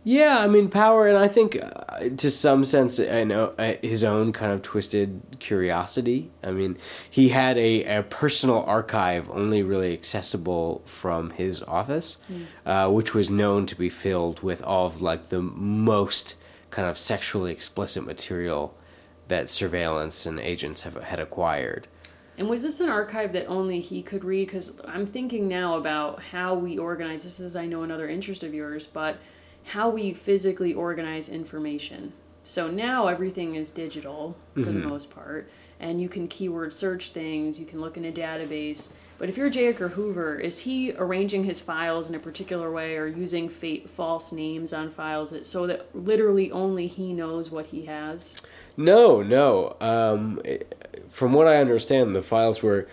Yeah, 0.09 0.39
I 0.39 0.47
mean 0.47 0.69
power, 0.69 1.09
and 1.09 1.19
I 1.19 1.27
think 1.27 1.59
uh, 1.61 2.11
to 2.17 2.31
some 2.31 2.65
sense, 2.65 3.01
I 3.01 3.25
know 3.25 3.55
uh, 3.59 3.75
his 3.83 4.05
own 4.05 4.33
kind 4.33 4.53
of 4.53 4.63
twisted 4.63 5.21
curiosity. 5.41 6.31
I 6.45 6.53
mean, 6.53 6.79
he 7.11 7.31
had 7.31 7.59
a, 7.59 7.83
a 7.83 8.03
personal 8.05 8.63
archive 8.69 9.29
only 9.31 9.65
really 9.65 9.93
accessible 9.93 10.83
from 10.85 11.31
his 11.31 11.61
office, 11.63 12.19
uh, 12.65 12.89
which 12.89 13.15
was 13.15 13.31
known 13.31 13.67
to 13.67 13.75
be 13.75 13.91
filled 13.91 14.45
with 14.45 14.63
all 14.63 14.87
of 14.87 15.03
like 15.03 15.31
the 15.31 15.43
most 15.43 16.37
kind 16.71 16.89
of 16.89 16.97
sexually 16.97 17.51
explicit 17.51 18.07
material 18.07 18.77
that 19.27 19.49
surveillance 19.49 20.25
and 20.25 20.39
agents 20.39 20.83
have 20.83 21.03
had 21.03 21.19
acquired. 21.19 21.89
And 22.39 22.49
was 22.49 22.63
this 22.63 22.79
an 22.79 22.89
archive 22.89 23.33
that 23.33 23.47
only 23.47 23.81
he 23.81 24.05
could 24.05 24.25
read? 24.25 24.47
Because 24.47 24.73
I'm 24.85 25.05
thinking 25.05 25.49
now 25.49 25.77
about 25.77 26.23
how 26.23 26.55
we 26.55 26.79
organize. 26.79 27.25
This 27.25 27.41
is, 27.41 27.57
I 27.57 27.67
know, 27.67 27.83
another 27.83 28.09
interest 28.09 28.45
of 28.45 28.55
yours, 28.55 28.87
but 28.87 29.19
how 29.67 29.91
we 29.91 30.13
physically 30.13 30.73
organize 30.73 31.29
information. 31.29 32.13
So 32.43 32.71
now 32.71 33.09
everything 33.09 33.57
is 33.57 33.73
digital 33.73 34.37
for 34.55 34.61
the 34.61 34.73
most 34.73 35.11
part, 35.11 35.51
and 35.81 36.01
you 36.01 36.09
can 36.09 36.29
keyword 36.29 36.73
search 36.73 37.11
things, 37.11 37.59
you 37.59 37.67
can 37.67 37.81
look 37.81 37.97
in 37.97 38.05
a 38.05 38.13
database. 38.13 38.91
But 39.19 39.29
if 39.29 39.37
you're 39.37 39.51
J. 39.51 39.69
Edgar 39.69 39.89
Hoover, 39.89 40.39
is 40.39 40.61
he 40.61 40.93
arranging 40.93 41.45
his 41.45 41.59
files 41.59 42.09
in 42.09 42.15
a 42.15 42.19
particular 42.21 42.71
way 42.71 42.97
or 42.97 43.07
using 43.07 43.49
fa- 43.49 43.89
false 43.89 44.31
names 44.31 44.73
on 44.73 44.91
files 44.91 45.31
that, 45.31 45.45
so 45.45 45.67
that 45.67 45.89
literally 45.95 46.53
only 46.53 46.87
he 46.87 47.13
knows 47.13 47.51
what 47.51 47.67
he 47.67 47.87
has? 47.87 48.37
No, 48.77 49.23
no. 49.23 49.77
Um, 49.81 50.41
from 51.09 51.33
what 51.33 51.49
I 51.49 51.57
understand, 51.57 52.15
the 52.15 52.23
files 52.23 52.63
were 52.63 52.87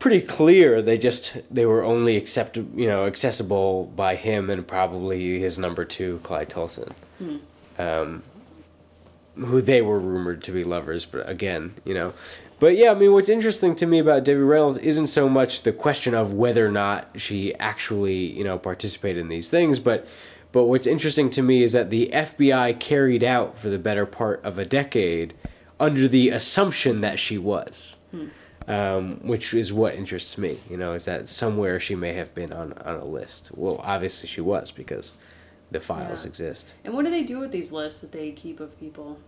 pretty 0.00 0.20
clear. 0.20 0.82
They 0.82 0.98
just 0.98 1.36
they 1.48 1.64
were 1.64 1.84
only 1.84 2.16
accept 2.16 2.56
you 2.56 2.88
know 2.88 3.06
accessible 3.06 3.84
by 3.94 4.16
him 4.16 4.50
and 4.50 4.66
probably 4.66 5.38
his 5.38 5.56
number 5.56 5.84
two, 5.84 6.18
Clyde 6.24 6.50
Tolson, 6.50 6.92
um, 7.78 8.24
who 9.36 9.60
they 9.60 9.80
were 9.80 10.00
rumored 10.00 10.42
to 10.44 10.50
be 10.52 10.64
lovers. 10.64 11.04
But 11.04 11.28
again, 11.28 11.74
you 11.84 11.94
know. 11.94 12.14
But 12.58 12.76
yeah, 12.76 12.90
I 12.90 12.94
mean, 12.94 13.12
what's 13.14 13.30
interesting 13.30 13.74
to 13.76 13.86
me 13.86 14.00
about 14.00 14.24
Debbie 14.24 14.40
Reynolds 14.40 14.76
isn't 14.76 15.06
so 15.06 15.30
much 15.30 15.62
the 15.62 15.72
question 15.72 16.12
of 16.12 16.34
whether 16.34 16.66
or 16.66 16.70
not 16.70 17.08
she 17.16 17.54
actually, 17.54 18.36
you 18.36 18.44
know, 18.44 18.58
participated 18.58 19.22
in 19.22 19.28
these 19.28 19.48
things, 19.48 19.78
but 19.78 20.06
but 20.52 20.64
what's 20.64 20.86
interesting 20.86 21.30
to 21.30 21.42
me 21.42 21.62
is 21.62 21.72
that 21.72 21.88
the 21.90 22.10
FBI 22.12 22.78
carried 22.80 23.24
out 23.24 23.56
for 23.56 23.68
the 23.70 23.78
better 23.78 24.04
part 24.04 24.44
of 24.44 24.58
a 24.58 24.66
decade 24.66 25.32
under 25.78 26.06
the 26.08 26.28
assumption 26.28 27.00
that 27.00 27.18
she 27.18 27.38
was, 27.38 27.96
um, 28.70 29.20
which 29.22 29.52
is 29.54 29.72
what 29.72 29.94
interests 29.94 30.38
me. 30.38 30.60
You 30.70 30.76
know, 30.76 30.92
is 30.92 31.04
that 31.04 31.28
somewhere 31.28 31.80
she 31.80 31.94
may 31.94 32.12
have 32.12 32.34
been 32.34 32.52
on 32.52 32.72
on 32.84 32.96
a 32.96 33.04
list. 33.04 33.50
Well, 33.54 33.80
obviously 33.82 34.28
she 34.28 34.40
was 34.40 34.70
because 34.70 35.14
the 35.70 35.80
files 35.80 36.24
Yeah. 36.24 36.28
exist. 36.28 36.74
And 36.84 36.94
what 36.94 37.04
do 37.04 37.10
they 37.10 37.24
do 37.24 37.38
with 37.38 37.50
these 37.50 37.72
lists 37.72 38.00
that 38.00 38.12
they 38.12 38.30
keep 38.32 38.60
of 38.60 38.78
people? 38.78 39.18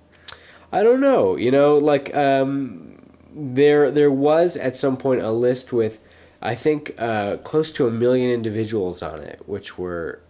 I 0.71 0.83
don't 0.83 1.01
know. 1.01 1.37
You 1.37 1.51
know, 1.51 1.77
like 1.77 2.15
um, 2.17 2.99
there 3.35 3.91
there 3.91 4.11
was 4.11 4.57
at 4.57 4.77
some 4.77 4.97
point 4.97 5.23
a 5.23 5.33
list 5.33 5.73
with 5.73 5.99
I 6.45 6.57
think, 6.57 6.95
uh, 6.99 7.37
close 7.37 7.71
to 7.73 7.87
a 7.87 7.91
million 7.91 8.29
individuals 8.29 9.01
on 9.01 9.21
it, 9.21 9.43
which 9.47 9.79
were 9.79 10.21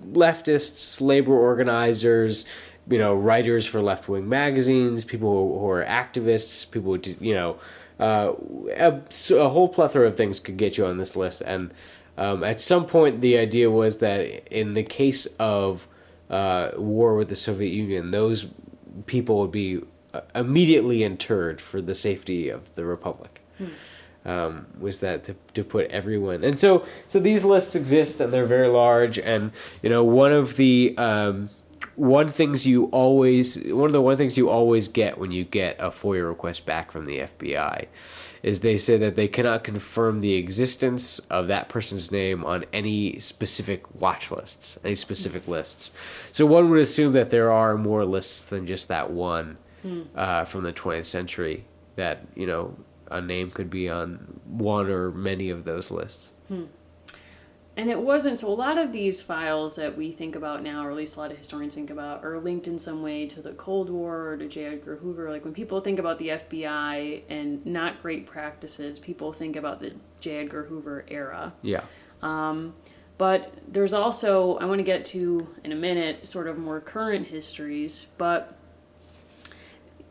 leftists, 0.00 1.00
labor 1.00 1.32
organizers, 1.34 2.46
you 2.88 2.98
know, 2.98 3.14
writers 3.14 3.66
for 3.66 3.82
left 3.82 4.08
wing 4.08 4.28
magazines, 4.28 5.04
people 5.04 5.32
who, 5.32 5.58
who, 5.58 5.68
are 5.68 5.84
activists, 5.84 6.70
people 6.70 6.92
who, 6.92 6.98
did, 6.98 7.20
you 7.20 7.34
know, 7.34 7.58
uh, 7.98 8.32
a, 8.76 9.00
a, 9.34 9.48
whole 9.48 9.68
plethora 9.68 10.06
of 10.06 10.16
things 10.16 10.40
could 10.40 10.56
get 10.56 10.78
you 10.78 10.86
on 10.86 10.98
this 10.98 11.16
list. 11.16 11.42
And 11.42 11.72
um, 12.16 12.44
at 12.44 12.60
some 12.60 12.86
point, 12.86 13.20
the 13.20 13.36
idea 13.36 13.70
was 13.70 13.98
that 13.98 14.46
in 14.52 14.74
the 14.74 14.82
case 14.82 15.26
of 15.38 15.88
uh, 16.30 16.70
war 16.76 17.14
with 17.14 17.28
the 17.28 17.36
Soviet 17.36 17.72
Union, 17.72 18.10
those 18.10 18.46
people 19.06 19.38
would 19.38 19.52
be 19.52 19.80
uh, 20.14 20.20
immediately 20.34 21.02
interred 21.02 21.60
for 21.60 21.80
the 21.80 21.94
safety 21.94 22.48
of 22.48 22.74
the 22.74 22.84
republic. 22.84 23.40
Hmm. 23.58 23.66
Um, 24.24 24.66
was 24.78 25.00
that 25.00 25.24
to, 25.24 25.36
to 25.54 25.64
put 25.64 25.90
everyone 25.90 26.44
and 26.44 26.58
so 26.58 26.84
so 27.06 27.18
these 27.18 27.44
lists 27.44 27.74
exist 27.74 28.20
and 28.20 28.30
they're 28.30 28.44
very 28.44 28.68
large 28.68 29.18
and 29.18 29.52
you 29.80 29.88
know 29.88 30.04
one 30.04 30.32
of 30.32 30.56
the 30.56 30.94
um, 30.98 31.48
one 31.98 32.28
things 32.28 32.66
you 32.66 32.84
always 32.86 33.58
one 33.64 33.86
of 33.86 33.92
the 33.92 34.00
one 34.00 34.16
things 34.16 34.38
you 34.38 34.48
always 34.48 34.86
get 34.86 35.18
when 35.18 35.32
you 35.32 35.44
get 35.44 35.76
a 35.80 35.88
FOIA 35.88 36.26
request 36.26 36.64
back 36.64 36.92
from 36.92 37.06
the 37.06 37.18
FBI 37.18 37.86
is 38.42 38.60
they 38.60 38.78
say 38.78 38.96
that 38.96 39.16
they 39.16 39.26
cannot 39.26 39.64
confirm 39.64 40.20
the 40.20 40.34
existence 40.34 41.18
of 41.30 41.48
that 41.48 41.68
person's 41.68 42.12
name 42.12 42.44
on 42.44 42.64
any 42.72 43.18
specific 43.18 44.00
watch 44.00 44.30
lists, 44.30 44.78
any 44.84 44.94
specific 44.94 45.48
lists. 45.48 45.90
So 46.30 46.46
one 46.46 46.70
would 46.70 46.80
assume 46.80 47.14
that 47.14 47.30
there 47.30 47.50
are 47.50 47.76
more 47.76 48.04
lists 48.04 48.42
than 48.42 48.64
just 48.64 48.86
that 48.88 49.10
one 49.10 49.58
hmm. 49.82 50.02
uh, 50.14 50.44
from 50.44 50.62
the 50.62 50.72
20th 50.72 51.06
century 51.06 51.64
that, 51.96 52.24
you 52.36 52.46
know, 52.46 52.76
a 53.10 53.20
name 53.20 53.50
could 53.50 53.70
be 53.70 53.88
on 53.88 54.40
one 54.46 54.88
or 54.88 55.10
many 55.10 55.50
of 55.50 55.64
those 55.64 55.90
lists. 55.90 56.32
Hmm. 56.46 56.64
And 57.78 57.88
it 57.88 58.00
wasn't 58.00 58.40
so. 58.40 58.48
A 58.48 58.50
lot 58.50 58.76
of 58.76 58.92
these 58.92 59.22
files 59.22 59.76
that 59.76 59.96
we 59.96 60.10
think 60.10 60.34
about 60.34 60.64
now, 60.64 60.84
or 60.84 60.90
at 60.90 60.96
least 60.96 61.14
a 61.14 61.20
lot 61.20 61.30
of 61.30 61.38
historians 61.38 61.76
think 61.76 61.90
about, 61.90 62.24
are 62.24 62.40
linked 62.40 62.66
in 62.66 62.76
some 62.76 63.02
way 63.02 63.24
to 63.28 63.40
the 63.40 63.52
Cold 63.52 63.88
War 63.88 64.30
or 64.30 64.36
to 64.36 64.48
J. 64.48 64.64
Edgar 64.64 64.96
Hoover. 64.96 65.30
Like 65.30 65.44
when 65.44 65.54
people 65.54 65.80
think 65.80 66.00
about 66.00 66.18
the 66.18 66.30
FBI 66.30 67.22
and 67.28 67.64
not 67.64 68.02
great 68.02 68.26
practices, 68.26 68.98
people 68.98 69.32
think 69.32 69.54
about 69.54 69.78
the 69.78 69.94
J. 70.18 70.38
Edgar 70.38 70.64
Hoover 70.64 71.04
era. 71.06 71.54
Yeah. 71.62 71.82
Um, 72.20 72.74
but 73.16 73.54
there's 73.68 73.92
also, 73.92 74.56
I 74.56 74.64
want 74.64 74.80
to 74.80 74.84
get 74.84 75.04
to 75.06 75.46
in 75.62 75.70
a 75.70 75.76
minute, 75.76 76.26
sort 76.26 76.48
of 76.48 76.58
more 76.58 76.80
current 76.80 77.28
histories. 77.28 78.06
But 78.18 78.58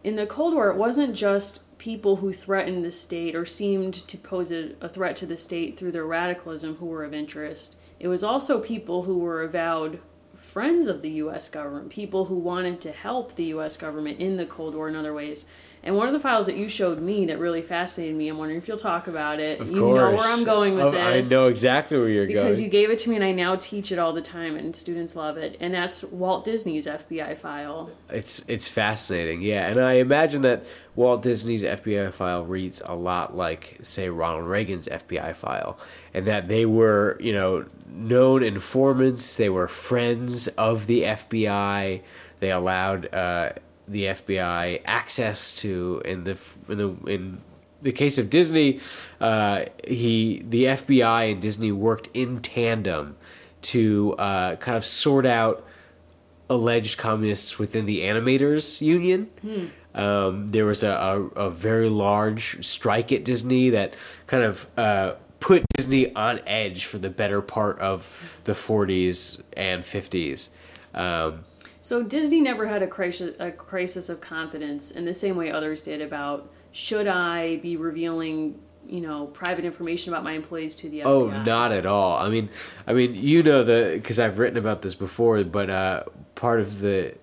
in 0.05 0.15
the 0.15 0.25
Cold 0.25 0.53
War, 0.53 0.69
it 0.69 0.77
wasn't 0.77 1.13
just 1.13 1.63
people 1.77 2.17
who 2.17 2.33
threatened 2.33 2.83
the 2.83 2.91
state 2.91 3.35
or 3.35 3.45
seemed 3.45 3.93
to 3.93 4.17
pose 4.17 4.51
a, 4.51 4.73
a, 4.81 4.89
threat 4.89 5.15
to 5.15 5.25
the 5.25 5.37
state 5.37 5.77
through 5.77 5.91
their 5.91 6.05
radicalism 6.05 6.75
who 6.75 6.85
were 6.85 7.03
of 7.03 7.13
interest. 7.13 7.77
It 7.99 8.07
was 8.07 8.23
also 8.23 8.59
people 8.59 9.03
who 9.03 9.17
were 9.17 9.43
avowed 9.43 9.99
friends 10.35 10.87
of 10.87 11.01
the 11.01 11.09
US 11.11 11.49
government, 11.49 11.89
people 11.89 12.25
who 12.25 12.35
wanted 12.35 12.81
to 12.81 12.91
help 12.91 13.35
the 13.35 13.45
US 13.45 13.77
government 13.77 14.19
in 14.19 14.37
the 14.37 14.45
Cold 14.45 14.75
War 14.75 14.87
in 14.87 14.95
other 14.95 15.13
ways. 15.13 15.45
And 15.87 15.95
one 15.95 16.07
of 16.07 16.13
the 16.13 16.19
files 16.19 16.47
that 16.47 16.57
you 16.57 16.67
showed 16.67 16.99
me 16.99 17.27
that 17.27 17.39
really 17.39 17.61
fascinated 17.61 18.13
me, 18.13 18.27
I'm 18.27 18.37
wondering 18.37 18.57
if 18.57 18.67
you'll 18.67 18.75
talk 18.75 19.07
about 19.07 19.39
it. 19.39 19.61
Of 19.61 19.71
you 19.71 19.79
course. 19.79 19.97
know 19.97 20.17
where 20.17 20.33
I'm 20.33 20.43
going 20.43 20.75
with 20.75 20.91
this. 20.91 21.29
I 21.29 21.33
know 21.33 21.47
exactly 21.47 21.97
where 21.97 22.09
you're 22.09 22.25
because 22.25 22.35
going. 22.35 22.47
Because 22.47 22.59
you 22.59 22.67
gave 22.67 22.89
it 22.89 22.97
to 22.99 23.09
me 23.09 23.15
and 23.15 23.23
I 23.23 23.31
now 23.31 23.55
teach 23.55 23.93
it 23.93 23.97
all 23.97 24.11
the 24.11 24.19
time 24.19 24.57
and 24.57 24.75
students 24.75 25.15
love 25.15 25.37
it. 25.37 25.55
And 25.61 25.73
that's 25.73 26.03
Walt 26.03 26.43
Disney's 26.43 26.87
FBI 26.87 27.37
file. 27.37 27.89
It's 28.09 28.43
it's 28.49 28.67
fascinating. 28.67 29.41
Yeah, 29.41 29.65
and 29.65 29.79
I 29.79 29.93
imagine 29.93 30.41
that 30.41 30.65
Walt 30.93 31.21
Disney's 31.21 31.63
FBI 31.63 32.11
file 32.11 32.43
reads 32.43 32.81
a 32.83 32.93
lot 32.93 33.37
like 33.37 33.77
say 33.81 34.09
Ronald 34.09 34.45
Reagan's 34.45 34.89
FBI 34.89 35.37
file 35.37 35.79
and 36.13 36.27
that 36.27 36.49
they 36.49 36.65
were, 36.65 37.15
you 37.21 37.31
know, 37.31 37.65
known 37.89 38.43
informants, 38.43 39.37
they 39.37 39.47
were 39.47 39.69
friends 39.69 40.49
of 40.49 40.85
the 40.85 41.03
FBI. 41.03 42.01
They 42.39 42.51
allowed 42.51 43.13
uh, 43.13 43.53
the 43.87 44.05
FBI 44.05 44.81
access 44.85 45.53
to 45.55 46.01
in 46.05 46.23
the 46.23 46.39
in 46.67 46.77
the 46.77 46.89
in 47.05 47.41
the 47.81 47.91
case 47.91 48.17
of 48.17 48.29
Disney, 48.29 48.79
uh, 49.21 49.65
he 49.87 50.43
the 50.47 50.65
FBI 50.65 51.31
and 51.31 51.41
Disney 51.41 51.71
worked 51.71 52.09
in 52.13 52.39
tandem 52.39 53.15
to 53.63 54.15
uh, 54.17 54.55
kind 54.57 54.77
of 54.77 54.85
sort 54.85 55.25
out 55.25 55.65
alleged 56.49 56.97
communists 56.97 57.59
within 57.59 57.85
the 57.85 58.01
animators 58.01 58.81
union. 58.81 59.29
Hmm. 59.41 59.65
Um, 59.93 60.49
there 60.49 60.65
was 60.65 60.83
a, 60.83 60.91
a, 60.91 61.21
a, 61.47 61.49
very 61.49 61.89
large 61.89 62.63
strike 62.63 63.11
at 63.11 63.25
Disney 63.25 63.71
that 63.71 63.95
kind 64.27 64.43
of 64.43 64.67
uh, 64.77 65.13
put 65.39 65.65
Disney 65.75 66.13
on 66.13 66.39
edge 66.45 66.85
for 66.85 66.99
the 66.99 67.09
better 67.09 67.41
part 67.41 67.79
of 67.79 68.39
the 68.43 68.51
40s 68.53 69.41
and 69.53 69.83
50s. 69.83 70.49
Um, 70.93 71.45
so 71.87 72.03
Disney 72.03 72.41
never 72.41 72.67
had 72.67 72.83
a 72.83 72.87
crisis, 72.87 73.33
a 73.39 73.49
crisis 73.49 74.09
of 74.09 74.19
confidence 74.19 74.91
in 74.91 75.05
the 75.05 75.13
same 75.13 75.37
way 75.37 75.49
others 75.49 75.81
did 75.81 76.01
about 76.01 76.51
should 76.73 77.07
I 77.07 77.55
be 77.59 77.77
revealing 77.77 78.59
you 78.85 78.99
know 78.99 79.27
private 79.27 79.63
information 79.63 80.11
about 80.11 80.25
my 80.25 80.33
employees 80.33 80.75
to 80.75 80.89
the 80.89 80.99
FBI. 80.99 81.05
Oh, 81.05 81.29
not 81.29 81.71
at 81.71 81.85
all. 81.85 82.17
I 82.17 82.27
mean, 82.27 82.49
I 82.85 82.91
mean, 82.91 83.13
you 83.15 83.41
know 83.41 83.63
the 83.63 83.91
because 83.93 84.19
I've 84.19 84.37
written 84.37 84.57
about 84.57 84.81
this 84.81 84.95
before, 84.95 85.41
but 85.45 85.69
uh, 85.69 86.03
part 86.35 86.59
of 86.59 86.81
the 86.81 87.15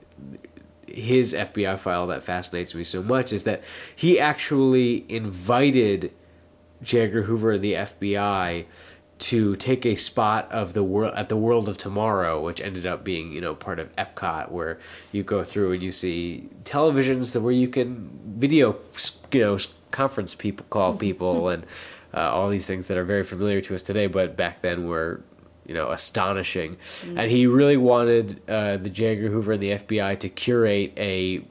his 0.86 1.34
FBI 1.34 1.78
file 1.78 2.06
that 2.06 2.24
fascinates 2.24 2.74
me 2.74 2.84
so 2.84 3.02
much 3.02 3.34
is 3.34 3.44
that 3.44 3.62
he 3.94 4.18
actually 4.18 5.04
invited 5.10 6.10
J. 6.82 7.02
Edgar 7.02 7.24
Hoover 7.24 7.52
and 7.52 7.62
the 7.62 7.74
FBI 7.74 8.64
to 9.24 9.56
take 9.56 9.86
a 9.86 9.94
spot 9.94 10.52
of 10.52 10.74
the 10.74 10.84
world 10.84 11.14
at 11.16 11.30
the 11.30 11.36
World 11.36 11.66
of 11.66 11.78
Tomorrow, 11.78 12.42
which 12.42 12.60
ended 12.60 12.84
up 12.84 13.02
being 13.02 13.32
you 13.32 13.40
know 13.40 13.54
part 13.54 13.78
of 13.78 13.94
Epcot, 13.96 14.50
where 14.50 14.78
you 15.12 15.22
go 15.22 15.42
through 15.42 15.72
and 15.72 15.82
you 15.82 15.92
see 15.92 16.50
televisions 16.64 17.32
that 17.32 17.40
where 17.40 17.52
you 17.52 17.66
can 17.66 18.10
video 18.36 18.76
you 19.32 19.40
know 19.40 19.58
conference 19.90 20.34
people 20.34 20.66
call 20.68 20.90
mm-hmm. 20.90 20.98
people 20.98 21.48
and 21.48 21.64
uh, 22.12 22.20
all 22.20 22.50
these 22.50 22.66
things 22.66 22.86
that 22.88 22.98
are 22.98 23.04
very 23.04 23.24
familiar 23.24 23.62
to 23.62 23.74
us 23.74 23.80
today, 23.80 24.06
but 24.06 24.36
back 24.36 24.60
then 24.60 24.86
were 24.86 25.22
you 25.64 25.72
know 25.72 25.90
astonishing. 25.90 26.76
Mm-hmm. 26.76 27.18
And 27.18 27.30
he 27.30 27.46
really 27.46 27.78
wanted 27.78 28.42
uh, 28.46 28.76
the 28.76 28.90
J. 28.90 29.16
Edgar 29.16 29.30
Hoover 29.30 29.52
and 29.52 29.62
the 29.62 29.70
FBI 29.70 30.18
to 30.20 30.28
curate 30.28 30.92
a 30.98 31.46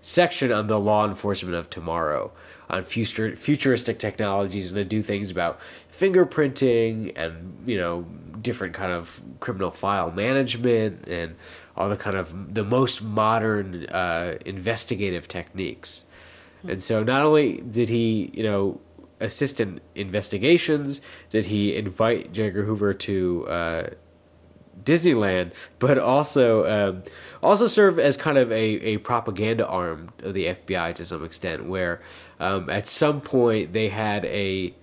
section 0.00 0.52
on 0.52 0.68
the 0.68 0.78
law 0.78 1.04
enforcement 1.04 1.56
of 1.56 1.68
tomorrow 1.68 2.30
on 2.68 2.82
future 2.82 3.36
futuristic 3.36 3.98
technologies 3.98 4.70
and 4.70 4.76
to 4.76 4.84
do 4.84 5.02
things 5.02 5.30
about 5.30 5.60
fingerprinting 5.90 7.12
and 7.16 7.62
you 7.66 7.78
know 7.78 8.06
different 8.40 8.74
kind 8.74 8.92
of 8.92 9.20
criminal 9.40 9.70
file 9.70 10.10
management 10.10 11.06
and 11.08 11.36
all 11.76 11.88
the 11.88 11.96
kind 11.96 12.16
of 12.16 12.54
the 12.54 12.64
most 12.64 13.02
modern 13.02 13.86
uh, 13.86 14.36
investigative 14.44 15.28
techniques. 15.28 16.04
Hmm. 16.62 16.70
And 16.70 16.82
so 16.82 17.02
not 17.02 17.22
only 17.22 17.58
did 17.58 17.88
he, 17.88 18.30
you 18.34 18.42
know, 18.42 18.80
assist 19.20 19.60
in 19.60 19.80
investigations, 19.94 21.00
did 21.30 21.46
he 21.46 21.74
invite 21.74 22.32
J. 22.32 22.48
Edgar 22.48 22.64
Hoover 22.64 22.94
to 22.94 23.48
uh, 23.48 23.86
Disneyland, 24.86 25.52
but 25.78 25.98
also 25.98 26.64
um, 26.66 27.02
also 27.42 27.66
serve 27.66 27.98
as 27.98 28.16
kind 28.16 28.38
of 28.38 28.50
a, 28.50 28.54
a 28.54 28.98
propaganda 28.98 29.66
arm 29.66 30.10
of 30.22 30.32
the 30.32 30.46
FBI 30.46 30.94
to 30.94 31.04
some 31.04 31.24
extent, 31.24 31.66
where 31.66 32.00
um, 32.40 32.70
at 32.70 32.86
some 32.86 33.20
point 33.20 33.74
they 33.74 33.90
had 33.90 34.24
a 34.24 34.74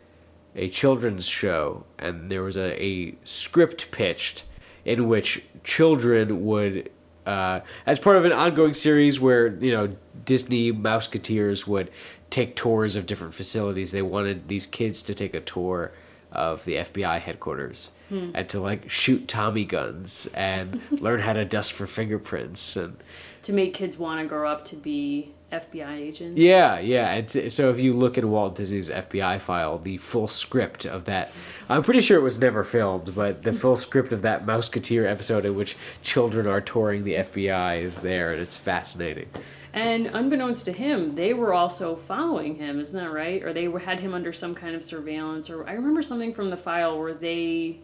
a 0.55 0.69
children's 0.69 1.27
show 1.27 1.83
and 1.97 2.29
there 2.29 2.43
was 2.43 2.55
a, 2.55 2.83
a 2.83 3.15
script 3.23 3.89
pitched 3.89 4.43
in 4.85 5.07
which 5.07 5.43
children 5.63 6.45
would 6.45 6.91
uh, 7.25 7.61
as 7.85 7.99
part 7.99 8.17
of 8.17 8.25
an 8.25 8.33
ongoing 8.33 8.73
series 8.73 9.19
where 9.19 9.47
you 9.47 9.71
know 9.71 9.95
Disney 10.25 10.71
Mouseketeers 10.71 11.65
would 11.65 11.89
take 12.29 12.55
tours 12.55 12.95
of 12.95 13.05
different 13.05 13.33
facilities. 13.33 13.91
They 13.91 14.01
wanted 14.01 14.47
these 14.47 14.65
kids 14.65 15.01
to 15.03 15.13
take 15.13 15.33
a 15.33 15.39
tour 15.39 15.93
of 16.33 16.65
the 16.65 16.75
FBI 16.75 17.19
headquarters 17.19 17.91
hmm. 18.09 18.31
and 18.33 18.49
to 18.49 18.59
like 18.59 18.89
shoot 18.89 19.27
Tommy 19.27 19.65
guns 19.65 20.27
and 20.33 20.81
learn 20.91 21.21
how 21.21 21.33
to 21.33 21.45
dust 21.45 21.73
for 21.73 21.87
fingerprints 21.87 22.75
and 22.75 22.97
to 23.43 23.53
make 23.53 23.73
kids 23.73 23.97
want 23.97 24.21
to 24.21 24.25
grow 24.25 24.49
up 24.49 24.65
to 24.65 24.75
be 24.75 25.33
FBI 25.53 25.97
agents. 25.97 26.39
Yeah, 26.39 26.79
yeah. 26.79 27.13
And 27.13 27.51
so 27.51 27.69
if 27.69 27.79
you 27.79 27.93
look 27.93 28.17
at 28.17 28.25
Walt 28.25 28.55
Disney's 28.55 28.89
FBI 28.89 29.39
file, 29.39 29.77
the 29.77 29.97
full 29.97 30.27
script 30.27 30.85
of 30.85 31.05
that, 31.05 31.31
I'm 31.69 31.83
pretty 31.83 32.01
sure 32.01 32.17
it 32.17 32.23
was 32.23 32.39
never 32.39 32.63
filmed, 32.63 33.13
but 33.13 33.43
the 33.43 33.53
full 33.53 33.75
script 33.87 34.11
of 34.11 34.23
that 34.23 34.45
Mouseketeer 34.45 35.09
episode 35.09 35.45
in 35.45 35.55
which 35.55 35.77
children 36.01 36.47
are 36.47 36.61
touring 36.61 37.03
the 37.03 37.15
FBI 37.15 37.81
is 37.81 37.97
there, 37.97 38.31
and 38.31 38.41
it's 38.41 38.57
fascinating. 38.57 39.29
And 39.73 40.05
unbeknownst 40.05 40.65
to 40.65 40.71
him, 40.71 41.11
they 41.11 41.33
were 41.33 41.53
also 41.53 41.95
following 41.95 42.55
him, 42.55 42.79
isn't 42.79 42.97
that 42.97 43.11
right? 43.11 43.41
Or 43.43 43.53
they 43.53 43.63
had 43.63 43.99
him 43.99 44.13
under 44.13 44.31
some 44.31 44.53
kind 44.53 44.75
of 44.75 44.83
surveillance. 44.83 45.49
Or 45.49 45.67
I 45.67 45.73
remember 45.73 46.03
something 46.03 46.31
from 46.31 46.51
the 46.51 46.57
file 46.57 46.99
where 46.99 47.13
they 47.13 47.79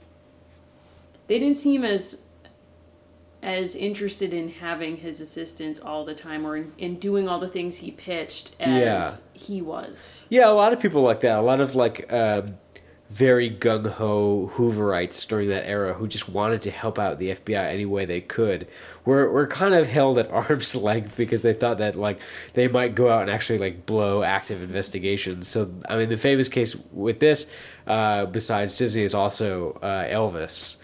they 1.27 1.39
didn't 1.39 1.57
seem 1.57 1.83
as 1.83 2.21
as 3.41 3.75
interested 3.75 4.33
in 4.33 4.49
having 4.49 4.97
his 4.97 5.21
assistance 5.21 5.79
all 5.79 6.03
the 6.03 6.13
time 6.13 6.45
or 6.45 6.57
in, 6.57 6.73
in 6.77 6.99
doing 6.99 7.29
all 7.29 7.39
the 7.39 7.47
things 7.47 7.77
he 7.77 7.89
pitched 7.89 8.53
as 8.59 9.23
yeah. 9.33 9.39
he 9.39 9.61
was. 9.61 10.25
Yeah, 10.29 10.49
a 10.49 10.51
lot 10.51 10.73
of 10.73 10.81
people 10.81 11.01
like 11.01 11.21
that. 11.21 11.37
A 11.37 11.41
lot 11.41 11.61
of 11.61 11.73
like 11.73 12.11
um, 12.11 12.57
very 13.09 13.49
gung 13.49 13.89
ho 13.93 14.51
Hooverites 14.55 15.27
during 15.27 15.49
that 15.49 15.67
era 15.67 15.95
who 15.95 16.07
just 16.07 16.29
wanted 16.29 16.61
to 16.61 16.71
help 16.71 16.99
out 16.99 17.17
the 17.17 17.31
FBI 17.31 17.65
any 17.65 17.85
way 17.85 18.05
they 18.05 18.21
could 18.21 18.67
were 19.03 19.31
were 19.31 19.47
kind 19.47 19.73
of 19.73 19.87
held 19.87 20.19
at 20.19 20.29
arm's 20.31 20.75
length 20.75 21.17
because 21.17 21.41
they 21.41 21.53
thought 21.53 21.79
that 21.79 21.95
like 21.95 22.19
they 22.53 22.67
might 22.67 22.93
go 22.93 23.09
out 23.09 23.21
and 23.21 23.31
actually 23.31 23.57
like 23.57 23.85
blow 23.85 24.21
active 24.21 24.61
investigations. 24.61 25.47
So 25.47 25.73
I 25.89 25.97
mean, 25.97 26.09
the 26.09 26.17
famous 26.17 26.49
case 26.49 26.75
with 26.91 27.19
this, 27.19 27.51
uh, 27.87 28.25
besides 28.25 28.77
Disney, 28.77 29.03
is 29.03 29.15
also 29.15 29.79
uh, 29.81 30.05
Elvis. 30.05 30.78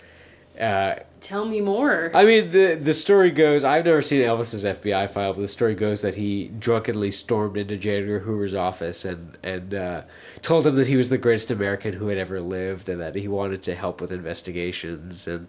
Uh, 0.60 0.96
Tell 1.26 1.46
me 1.46 1.60
more. 1.60 2.12
I 2.13 2.24
mean, 2.24 2.52
the 2.52 2.76
the 2.76 2.94
story 2.94 3.32
goes. 3.32 3.63
I've 3.63 3.84
never 3.86 4.04
seen 4.04 4.22
Elvis's 4.22 4.63
FBI 4.63 5.10
file, 5.10 5.34
but 5.34 5.41
the 5.41 5.48
story 5.48 5.74
goes 5.74 6.02
that 6.02 6.13
he 6.15 6.50
drunkenly 6.50 7.10
stormed 7.10 7.58
into 7.58 7.78
J. 7.78 7.98
Edgar 7.98 8.20
Hoover's 8.20 8.54
office 8.54 9.04
and 9.06 9.36
and 9.41 9.74
uh, 9.74 10.02
told 10.44 10.68
him 10.68 10.76
that 10.76 10.86
he 10.86 10.96
was 10.96 11.10
the 11.10 11.18
greatest 11.18 11.50
American 11.50 11.94
who 11.94 12.10
had 12.10 12.20
ever 12.20 12.41
lived, 12.41 12.89
and 12.89 13.02
that 13.02 13.15
he 13.15 13.28
wanted 13.28 13.63
to 13.63 13.74
help 13.74 14.02
with 14.02 14.12
investigations. 14.12 15.28
And 15.28 15.48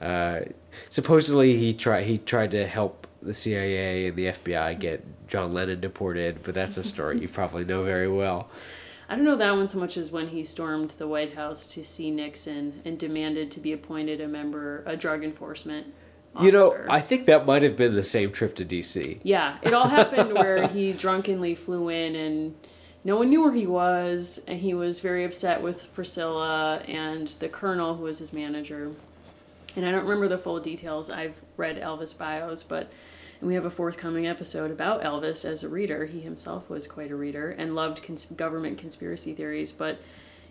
uh, 0.00 0.40
supposedly, 0.88 1.58
he 1.58 1.74
tried 1.74 2.06
he 2.06 2.16
tried 2.16 2.50
to 2.52 2.66
help 2.66 3.06
the 3.20 3.34
CIA 3.34 4.06
and 4.06 4.16
the 4.16 4.28
FBI 4.28 4.80
get 4.80 5.28
John 5.28 5.52
Lennon 5.52 5.80
deported, 5.80 6.42
but 6.42 6.54
that's 6.54 6.78
a 6.78 6.82
story 6.82 7.20
you 7.20 7.28
probably 7.28 7.66
know 7.66 7.84
very 7.84 8.08
well. 8.08 8.50
I 9.12 9.14
don't 9.14 9.26
know 9.26 9.36
that 9.36 9.54
one 9.54 9.68
so 9.68 9.78
much 9.78 9.98
as 9.98 10.10
when 10.10 10.28
he 10.28 10.42
stormed 10.42 10.92
the 10.92 11.06
White 11.06 11.34
House 11.34 11.66
to 11.66 11.84
see 11.84 12.10
Nixon 12.10 12.80
and 12.82 12.98
demanded 12.98 13.50
to 13.50 13.60
be 13.60 13.70
appointed 13.70 14.22
a 14.22 14.26
member, 14.26 14.82
a 14.86 14.96
drug 14.96 15.22
enforcement. 15.22 15.92
Officer. 16.34 16.46
You 16.46 16.52
know, 16.52 16.78
I 16.88 17.00
think 17.00 17.26
that 17.26 17.44
might 17.44 17.62
have 17.62 17.76
been 17.76 17.94
the 17.94 18.04
same 18.04 18.32
trip 18.32 18.54
to 18.54 18.64
DC. 18.64 19.20
Yeah, 19.22 19.58
it 19.60 19.74
all 19.74 19.88
happened 19.88 20.32
where 20.32 20.66
he 20.66 20.94
drunkenly 20.94 21.54
flew 21.54 21.90
in 21.90 22.16
and 22.16 22.54
no 23.04 23.18
one 23.18 23.28
knew 23.28 23.42
where 23.42 23.52
he 23.52 23.66
was, 23.66 24.42
and 24.48 24.60
he 24.60 24.72
was 24.72 25.00
very 25.00 25.24
upset 25.24 25.60
with 25.60 25.92
Priscilla 25.92 26.76
and 26.88 27.28
the 27.28 27.50
colonel 27.50 27.96
who 27.96 28.04
was 28.04 28.18
his 28.18 28.32
manager. 28.32 28.92
And 29.76 29.84
I 29.84 29.90
don't 29.90 30.04
remember 30.04 30.28
the 30.28 30.38
full 30.38 30.58
details. 30.58 31.10
I've 31.10 31.34
read 31.58 31.78
Elvis 31.78 32.16
bios, 32.16 32.62
but 32.62 32.90
and 33.42 33.48
we 33.48 33.56
have 33.56 33.64
a 33.64 33.70
forthcoming 33.70 34.24
episode 34.24 34.70
about 34.70 35.02
Elvis 35.02 35.44
as 35.44 35.64
a 35.64 35.68
reader. 35.68 36.06
He 36.06 36.20
himself 36.20 36.70
was 36.70 36.86
quite 36.86 37.10
a 37.10 37.16
reader 37.16 37.50
and 37.50 37.74
loved 37.74 38.00
cons- 38.00 38.24
government 38.26 38.78
conspiracy 38.78 39.34
theories, 39.34 39.72
but 39.72 39.98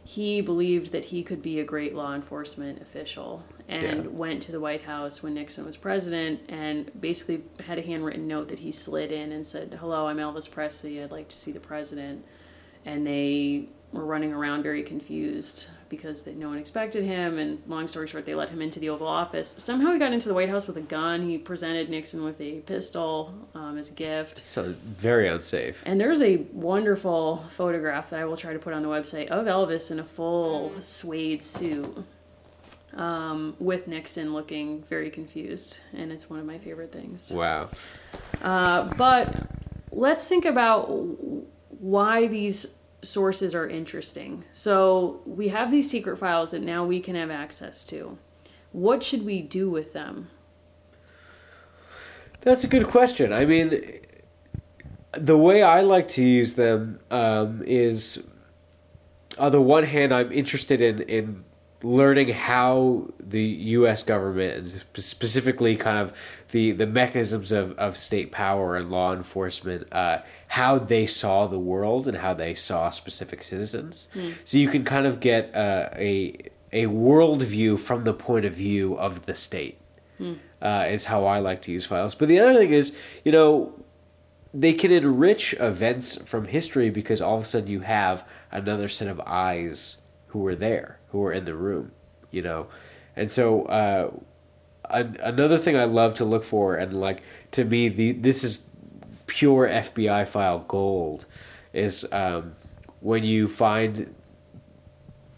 he 0.04 0.42
believed 0.42 0.92
that 0.92 1.06
he 1.06 1.24
could 1.24 1.42
be 1.42 1.62
a 1.62 1.64
great 1.64 1.96
law 1.96 2.14
enforcement 2.14 2.82
official 2.82 3.44
and 3.70 4.04
Yeah. 4.04 4.10
went 4.10 4.42
to 4.42 4.52
the 4.52 4.60
White 4.60 4.82
House 4.82 5.24
when 5.24 5.36
Nixon 5.36 5.66
was 5.66 5.78
president 5.78 6.42
and 6.50 6.92
basically 7.00 7.44
had 7.66 7.78
a 7.78 7.82
handwritten 7.82 8.28
note 8.28 8.50
that 8.50 8.60
he 8.60 8.74
slid 8.74 9.14
in 9.14 9.32
and 9.32 9.48
said, 9.48 9.78
Hello, 9.80 10.08
I'm 10.08 10.18
Elvis 10.18 10.52
Presley. 10.52 11.02
I'd 11.02 11.12
like 11.12 11.30
to 11.30 11.36
see 11.36 11.54
the 11.54 11.62
president. 11.62 12.26
And 12.86 13.06
they 13.06 13.70
were 13.92 14.06
running 14.06 14.34
around 14.34 14.64
very 14.64 14.84
confused 14.84 15.68
because 15.90 16.24
they, 16.24 16.34
no 16.34 16.48
one 16.48 16.58
expected 16.58 17.04
him. 17.04 17.38
And 17.38 17.62
long 17.68 17.88
story 17.88 18.08
short, 18.08 18.26
they 18.26 18.34
let 18.34 18.50
him 18.50 18.62
into 18.62 18.80
the 18.80 18.90
Oval 18.90 19.08
Office. 19.08 19.56
Somehow 19.58 19.92
he 19.92 20.00
got 20.00 20.14
into 20.14 20.30
the 20.30 20.34
White 20.34 20.50
House 20.50 20.66
with 20.66 20.78
a 20.78 20.82
gun. 20.82 21.28
He 21.28 21.38
presented 21.38 21.90
Nixon 21.90 22.24
with 22.24 22.40
a 22.40 22.62
pistol 22.62 23.34
um, 23.54 23.78
as 23.78 23.90
a 23.90 23.94
gift. 23.94 24.38
So 24.38 24.74
very 24.84 25.28
unsafe. 25.28 25.84
And 25.86 26.00
there's 26.00 26.22
a 26.22 26.38
wonderful 26.54 27.44
photograph 27.50 28.10
that 28.12 28.20
I 28.22 28.26
will 28.26 28.38
try 28.38 28.54
to 28.54 28.60
put 28.60 28.74
on 28.74 28.82
the 28.82 28.90
website 28.90 29.28
of 29.28 29.46
Elvis 29.46 29.92
in 29.92 30.00
a 30.00 30.04
full 30.04 30.74
suede 30.82 31.44
suit 31.44 32.06
um, 32.94 33.56
with 33.60 33.88
Nixon 33.88 34.34
looking 34.34 34.84
very 34.84 35.10
confused. 35.10 35.82
And 35.94 36.12
it's 36.12 36.30
one 36.30 36.40
of 36.40 36.46
my 36.46 36.58
favorite 36.58 36.94
things. 36.94 37.32
Wow. 37.34 37.70
Uh, 38.42 38.94
but 38.96 39.48
let's 39.92 40.26
think 40.26 40.46
about 40.46 40.88
why 41.82 42.28
these 42.28 42.68
sources 43.02 43.56
are 43.56 43.68
interesting. 43.68 44.44
So 44.52 45.22
we 45.26 45.48
have 45.48 45.72
these 45.72 45.90
secret 45.90 46.18
files 46.18 46.52
that 46.52 46.62
now 46.62 46.86
we 46.86 47.00
can 47.00 47.16
have 47.16 47.32
access 47.32 47.84
to. 47.86 48.20
What 48.72 49.04
should 49.04 49.26
we 49.26 49.42
do 49.42 49.68
with 49.68 49.92
them? 49.92 50.30
That's 52.42 52.64
a 52.64 52.68
good 52.68 52.88
question. 52.88 53.34
I 53.34 53.46
mean, 53.46 54.00
the 55.14 55.38
way 55.38 55.64
I 55.64 55.82
like 55.82 56.08
to 56.10 56.24
use 56.24 56.54
them 56.54 57.00
um, 57.10 57.64
is, 57.66 58.28
on 59.40 59.52
the 59.52 59.62
one 59.62 59.84
hand, 59.84 60.14
I'm 60.14 60.32
interested 60.32 60.82
in 60.82 61.02
in 61.02 61.44
learning 61.84 62.30
how 62.30 63.10
the 63.20 63.44
U.S. 63.44 64.04
government 64.04 64.58
and 64.58 65.02
specifically 65.02 65.76
kind 65.76 65.98
of 65.98 66.18
the 66.52 66.72
the 66.72 66.88
mechanisms 66.88 67.52
of, 67.52 67.72
of 67.78 67.98
state 67.98 68.32
power 68.32 68.76
and 68.76 68.90
law 68.92 69.14
enforcement, 69.14 69.88
uh, 69.92 70.20
how 70.50 70.78
they 70.78 71.06
saw 71.08 71.48
the 71.48 71.60
world 71.60 72.08
and 72.08 72.18
how 72.18 72.34
they 72.34 72.54
saw 72.54 72.90
specific 72.90 73.42
citizens. 73.44 74.08
So 74.44 74.58
you 74.58 74.70
can 74.70 74.84
kind 74.84 75.06
of 75.08 75.20
get 75.20 75.54
uh, 75.56 75.90
a 75.96 76.36
a 76.72 76.86
worldview 76.86 77.80
from 77.80 78.04
the 78.04 78.14
point 78.14 78.46
of 78.46 78.54
view 78.54 78.98
of 78.98 79.26
the 79.26 79.36
state 79.36 79.78
uh, 80.62 80.86
is 80.90 81.06
how 81.06 81.26
I 81.26 81.40
like 81.40 81.62
to 81.64 81.72
use 81.72 81.86
files. 81.86 82.16
But 82.16 82.28
the 82.28 82.40
other 82.40 82.54
thing 82.56 82.72
is, 82.72 82.96
you 83.26 83.32
know, 83.32 83.74
they 84.54 84.74
can 84.74 84.92
enrich 84.92 85.54
events 85.60 86.22
from 86.24 86.46
history 86.46 86.90
because 86.90 87.22
all 87.22 87.38
of 87.38 87.42
a 87.44 87.46
sudden 87.46 87.68
you 87.70 87.82
have 87.82 88.28
another 88.52 88.88
set 88.88 89.08
of 89.08 89.20
eyes 89.26 90.01
who 90.32 90.40
were 90.40 90.56
there, 90.56 91.00
who 91.10 91.20
were 91.20 91.32
in 91.32 91.46
the 91.46 91.56
room, 91.56 91.92
you 92.32 92.42
know. 92.42 92.68
And 93.16 93.30
so 93.32 93.64
uh, 93.66 94.12
an- 94.90 95.18
another 95.22 95.58
thing 95.58 95.76
I 95.78 95.86
love 95.86 96.14
to 96.16 96.26
look 96.26 96.44
for, 96.44 96.76
and 96.76 96.94
like 97.00 97.22
to 97.52 97.64
me, 97.64 97.90
the 97.90 98.14
this 98.14 98.44
is 98.44 98.70
pure 99.28 99.68
FBI 99.68 100.28
file 100.28 100.60
gold, 100.60 101.26
is 101.74 102.12
um, 102.12 102.54
when 103.00 103.24
you 103.24 103.48
find 103.48 104.14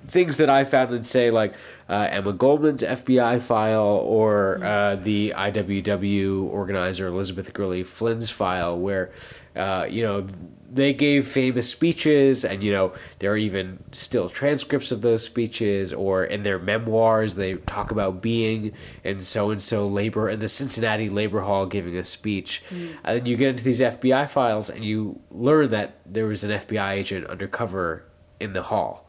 things 0.05 0.37
that 0.37 0.49
I 0.49 0.65
found 0.65 0.91
in 0.91 1.03
say 1.03 1.31
like 1.31 1.53
uh, 1.89 2.07
Emma 2.11 2.33
Goldman's 2.33 2.83
FBI 2.83 3.41
file 3.41 3.81
or 3.81 4.63
uh, 4.63 4.95
the 4.95 5.33
IWW 5.35 6.43
organizer 6.43 7.07
Elizabeth 7.07 7.53
Gurley 7.53 7.83
Flynn's 7.83 8.29
file, 8.29 8.77
where 8.77 9.11
uh, 9.55 9.85
you 9.89 10.01
know 10.01 10.27
they 10.71 10.91
gave 10.91 11.27
famous 11.27 11.69
speeches, 11.69 12.43
and 12.43 12.63
you 12.63 12.71
know 12.71 12.93
there 13.19 13.31
are 13.31 13.37
even 13.37 13.83
still 13.91 14.27
transcripts 14.29 14.91
of 14.91 15.01
those 15.01 15.23
speeches, 15.23 15.93
or 15.93 16.23
in 16.23 16.43
their 16.43 16.57
memoirs 16.57 17.35
they 17.35 17.55
talk 17.55 17.91
about 17.91 18.21
being 18.21 18.71
in 19.03 19.19
so 19.19 19.51
and 19.51 19.61
so 19.61 19.87
labor 19.87 20.29
in 20.29 20.39
the 20.39 20.49
Cincinnati 20.49 21.09
Labor 21.09 21.41
Hall 21.41 21.65
giving 21.65 21.95
a 21.95 22.03
speech, 22.03 22.63
and 23.03 23.19
then 23.19 23.25
you 23.25 23.35
get 23.35 23.49
into 23.49 23.63
these 23.63 23.81
FBI 23.81 24.29
files 24.29 24.69
and 24.69 24.83
you 24.83 25.19
learn 25.29 25.69
that 25.69 25.97
there 26.05 26.25
was 26.25 26.43
an 26.43 26.51
FBI 26.51 26.91
agent 26.93 27.27
undercover 27.27 28.05
in 28.39 28.53
the 28.53 28.63
hall. 28.63 29.07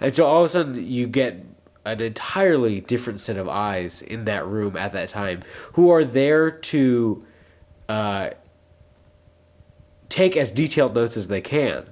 And 0.00 0.14
so 0.14 0.26
all 0.26 0.40
of 0.40 0.46
a 0.46 0.48
sudden 0.48 0.86
you 0.86 1.06
get 1.06 1.44
an 1.84 2.00
entirely 2.00 2.80
different 2.80 3.20
set 3.20 3.36
of 3.36 3.48
eyes 3.48 4.02
in 4.02 4.24
that 4.24 4.46
room 4.46 4.76
at 4.76 4.92
that 4.92 5.08
time 5.08 5.42
who 5.74 5.90
are 5.90 6.04
there 6.04 6.50
to 6.50 7.24
uh, 7.88 8.30
take 10.12 10.36
as 10.36 10.50
detailed 10.50 10.94
notes 10.94 11.16
as 11.16 11.28
they 11.28 11.40
can. 11.40 11.86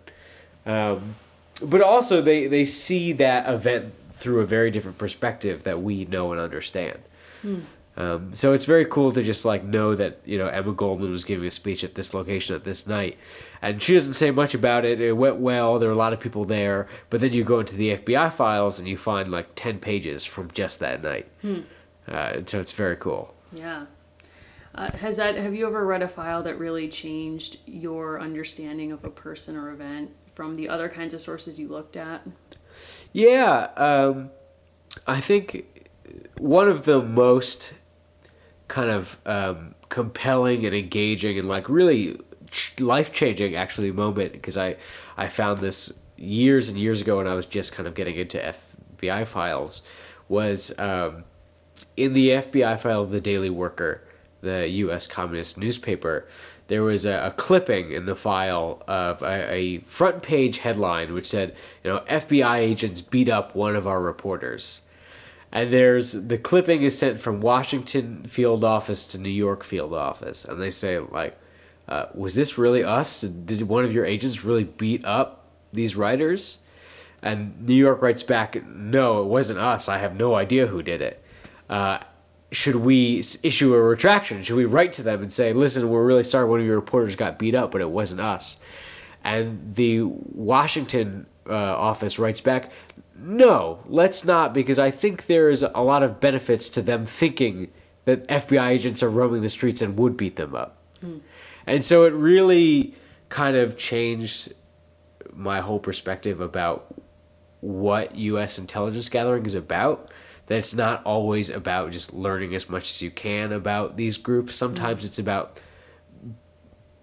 Um, 0.66 1.16
but 1.62 1.80
also 1.80 2.20
they, 2.20 2.46
they 2.46 2.64
see 2.66 3.12
that 3.14 3.48
event 3.52 3.94
through 4.12 4.40
a 4.40 4.46
very 4.46 4.70
different 4.70 4.98
perspective 4.98 5.62
that 5.64 5.80
we 5.82 6.04
know 6.04 6.30
and 6.32 6.40
understand. 6.40 6.98
Um, 7.96 8.34
so 8.34 8.52
it's 8.52 8.66
very 8.66 8.84
cool 8.84 9.10
to 9.12 9.22
just 9.22 9.44
like 9.44 9.64
know 9.64 9.94
that 9.94 10.20
you 10.24 10.38
know 10.38 10.46
Emma 10.46 10.72
Goldman 10.72 11.10
was 11.10 11.24
giving 11.24 11.46
a 11.46 11.50
speech 11.50 11.82
at 11.82 11.94
this 11.96 12.14
location 12.14 12.54
at 12.54 12.64
this 12.64 12.86
night, 12.86 13.18
and 13.60 13.82
she 13.82 13.94
doesn't 13.94 14.12
say 14.14 14.30
much 14.30 14.54
about 14.54 14.84
it. 14.84 15.00
It 15.00 15.16
went 15.16 15.36
well. 15.36 15.78
There 15.78 15.88
were 15.88 15.94
a 15.94 15.98
lot 15.98 16.12
of 16.12 16.20
people 16.20 16.44
there, 16.44 16.86
but 17.10 17.20
then 17.20 17.32
you 17.32 17.42
go 17.44 17.60
into 17.60 17.74
the 17.76 17.96
FBI 17.96 18.32
files 18.32 18.78
and 18.78 18.86
you 18.88 18.96
find 18.96 19.30
like 19.30 19.48
ten 19.54 19.78
pages 19.80 20.24
from 20.24 20.50
just 20.52 20.78
that 20.80 21.02
night. 21.02 21.26
Uh, 21.44 21.56
and 22.36 22.48
so 22.48 22.60
it's 22.60 22.72
very 22.72 22.96
cool. 22.96 23.34
Yeah. 23.52 23.86
Uh, 24.74 24.96
has 24.98 25.16
that 25.16 25.36
have 25.36 25.54
you 25.54 25.66
ever 25.66 25.84
read 25.84 26.02
a 26.02 26.08
file 26.08 26.42
that 26.42 26.58
really 26.58 26.88
changed 26.88 27.58
your 27.66 28.20
understanding 28.20 28.92
of 28.92 29.04
a 29.04 29.10
person 29.10 29.56
or 29.56 29.70
event 29.70 30.12
from 30.34 30.54
the 30.54 30.68
other 30.68 30.88
kinds 30.88 31.12
of 31.12 31.20
sources 31.20 31.58
you 31.58 31.68
looked 31.68 31.96
at? 31.96 32.26
Yeah, 33.12 33.68
um, 33.76 34.30
I 35.06 35.20
think 35.20 35.88
one 36.38 36.68
of 36.68 36.84
the 36.84 37.02
most 37.02 37.74
kind 38.68 38.90
of 38.90 39.18
um, 39.26 39.74
compelling 39.88 40.64
and 40.64 40.74
engaging 40.74 41.38
and 41.38 41.48
like 41.48 41.68
really 41.68 42.16
life 42.78 43.12
changing 43.12 43.54
actually 43.54 43.90
moment 43.92 44.32
because 44.32 44.56
I 44.56 44.76
I 45.16 45.28
found 45.28 45.58
this 45.58 45.92
years 46.16 46.68
and 46.68 46.78
years 46.78 47.00
ago 47.00 47.16
when 47.16 47.26
I 47.26 47.34
was 47.34 47.46
just 47.46 47.72
kind 47.72 47.88
of 47.88 47.94
getting 47.94 48.16
into 48.16 48.38
FBI 48.38 49.26
files 49.26 49.82
was 50.28 50.78
um, 50.78 51.24
in 51.96 52.12
the 52.12 52.28
FBI 52.30 52.78
file 52.78 53.02
of 53.02 53.10
the 53.10 53.20
Daily 53.20 53.50
Worker, 53.50 54.06
the 54.40 54.68
U.S. 54.68 55.06
Communist 55.06 55.58
newspaper. 55.58 56.26
There 56.68 56.82
was 56.82 57.04
a, 57.04 57.26
a 57.26 57.30
clipping 57.32 57.90
in 57.92 58.06
the 58.06 58.14
file 58.14 58.82
of 58.86 59.22
a, 59.22 59.52
a 59.52 59.78
front 59.80 60.22
page 60.22 60.58
headline 60.58 61.12
which 61.12 61.28
said, 61.28 61.54
you 61.82 61.90
know, 61.90 62.00
FBI 62.00 62.58
agents 62.58 63.00
beat 63.00 63.28
up 63.28 63.54
one 63.54 63.76
of 63.76 63.86
our 63.86 64.00
reporters. 64.00 64.82
And 65.52 65.72
there's 65.72 66.12
the 66.12 66.38
clipping 66.38 66.82
is 66.82 66.96
sent 66.96 67.18
from 67.18 67.40
Washington 67.40 68.24
field 68.24 68.62
office 68.62 69.04
to 69.06 69.18
New 69.18 69.30
York 69.30 69.64
field 69.64 69.92
office, 69.92 70.44
and 70.44 70.62
they 70.62 70.70
say 70.70 71.00
like, 71.00 71.36
uh, 71.88 72.06
"Was 72.14 72.36
this 72.36 72.56
really 72.56 72.84
us? 72.84 73.22
Did 73.22 73.62
one 73.62 73.84
of 73.84 73.92
your 73.92 74.04
agents 74.04 74.44
really 74.44 74.62
beat 74.62 75.04
up 75.04 75.46
these 75.72 75.96
writers?" 75.96 76.58
And 77.22 77.66
New 77.66 77.74
York 77.74 78.00
writes 78.00 78.22
back, 78.22 78.64
no, 78.66 79.22
it 79.22 79.26
wasn't 79.26 79.58
us. 79.58 79.88
I 79.88 79.98
have 79.98 80.16
no 80.16 80.34
idea 80.34 80.68
who 80.68 80.82
did 80.82 81.00
it. 81.00 81.22
Uh, 81.68 81.98
should 82.52 82.76
we 82.76 83.18
issue 83.42 83.74
a 83.74 83.80
retraction? 83.80 84.42
Should 84.42 84.56
we 84.56 84.64
write 84.64 84.92
to 84.94 85.02
them 85.02 85.22
and 85.22 85.32
say, 85.32 85.52
listen, 85.52 85.88
we're 85.88 86.04
really 86.04 86.24
sorry 86.24 86.48
one 86.48 86.60
of 86.60 86.66
your 86.66 86.76
reporters 86.76 87.14
got 87.14 87.38
beat 87.38 87.54
up, 87.54 87.70
but 87.70 87.80
it 87.80 87.90
wasn't 87.90 88.20
us? 88.20 88.58
And 89.22 89.74
the 89.74 90.02
Washington 90.02 91.26
uh, 91.48 91.54
office 91.54 92.18
writes 92.18 92.40
back, 92.40 92.72
no, 93.16 93.80
let's 93.86 94.24
not, 94.24 94.54
because 94.54 94.78
I 94.78 94.90
think 94.90 95.26
there's 95.26 95.62
a 95.62 95.80
lot 95.80 96.02
of 96.02 96.20
benefits 96.20 96.68
to 96.70 96.82
them 96.82 97.04
thinking 97.04 97.70
that 98.04 98.26
FBI 98.28 98.68
agents 98.68 99.02
are 99.02 99.10
roaming 99.10 99.42
the 99.42 99.48
streets 99.48 99.82
and 99.82 99.96
would 99.98 100.16
beat 100.16 100.36
them 100.36 100.54
up. 100.54 100.78
Mm. 101.04 101.20
And 101.66 101.84
so 101.84 102.04
it 102.04 102.12
really 102.14 102.94
kind 103.28 103.56
of 103.56 103.76
changed 103.76 104.54
my 105.32 105.60
whole 105.60 105.78
perspective 105.78 106.40
about 106.40 106.94
what 107.60 108.16
U.S. 108.16 108.58
intelligence 108.58 109.08
gathering 109.08 109.44
is 109.44 109.54
about. 109.54 110.10
That 110.50 110.58
it's 110.58 110.74
not 110.74 111.04
always 111.04 111.48
about 111.48 111.92
just 111.92 112.12
learning 112.12 112.56
as 112.56 112.68
much 112.68 112.90
as 112.90 113.00
you 113.00 113.10
can 113.10 113.52
about 113.52 113.96
these 113.96 114.18
groups. 114.18 114.56
Sometimes 114.56 115.04
mm. 115.04 115.06
it's 115.06 115.18
about 115.20 115.60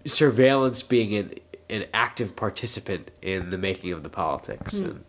surveillance 0.04 0.82
being 0.82 1.14
an 1.14 1.34
an 1.70 1.86
active 1.94 2.36
participant 2.36 3.10
in 3.22 3.48
the 3.48 3.58
making 3.58 3.92
of 3.92 4.02
the 4.02 4.10
politics. 4.10 4.76
Mm. 4.76 4.84
And, 4.84 5.04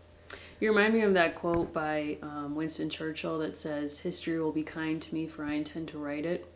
you 0.58 0.68
remind 0.68 0.92
me 0.94 1.00
of 1.00 1.14
that 1.14 1.34
quote 1.34 1.72
by 1.72 2.18
um, 2.22 2.54
Winston 2.54 2.90
Churchill 2.90 3.38
that 3.38 3.56
says, 3.56 4.00
History 4.00 4.38
will 4.38 4.52
be 4.52 4.62
kind 4.62 5.00
to 5.00 5.14
me, 5.14 5.26
for 5.26 5.44
I 5.44 5.54
intend 5.54 5.88
to 5.88 5.98
write 5.98 6.26
it. 6.26 6.46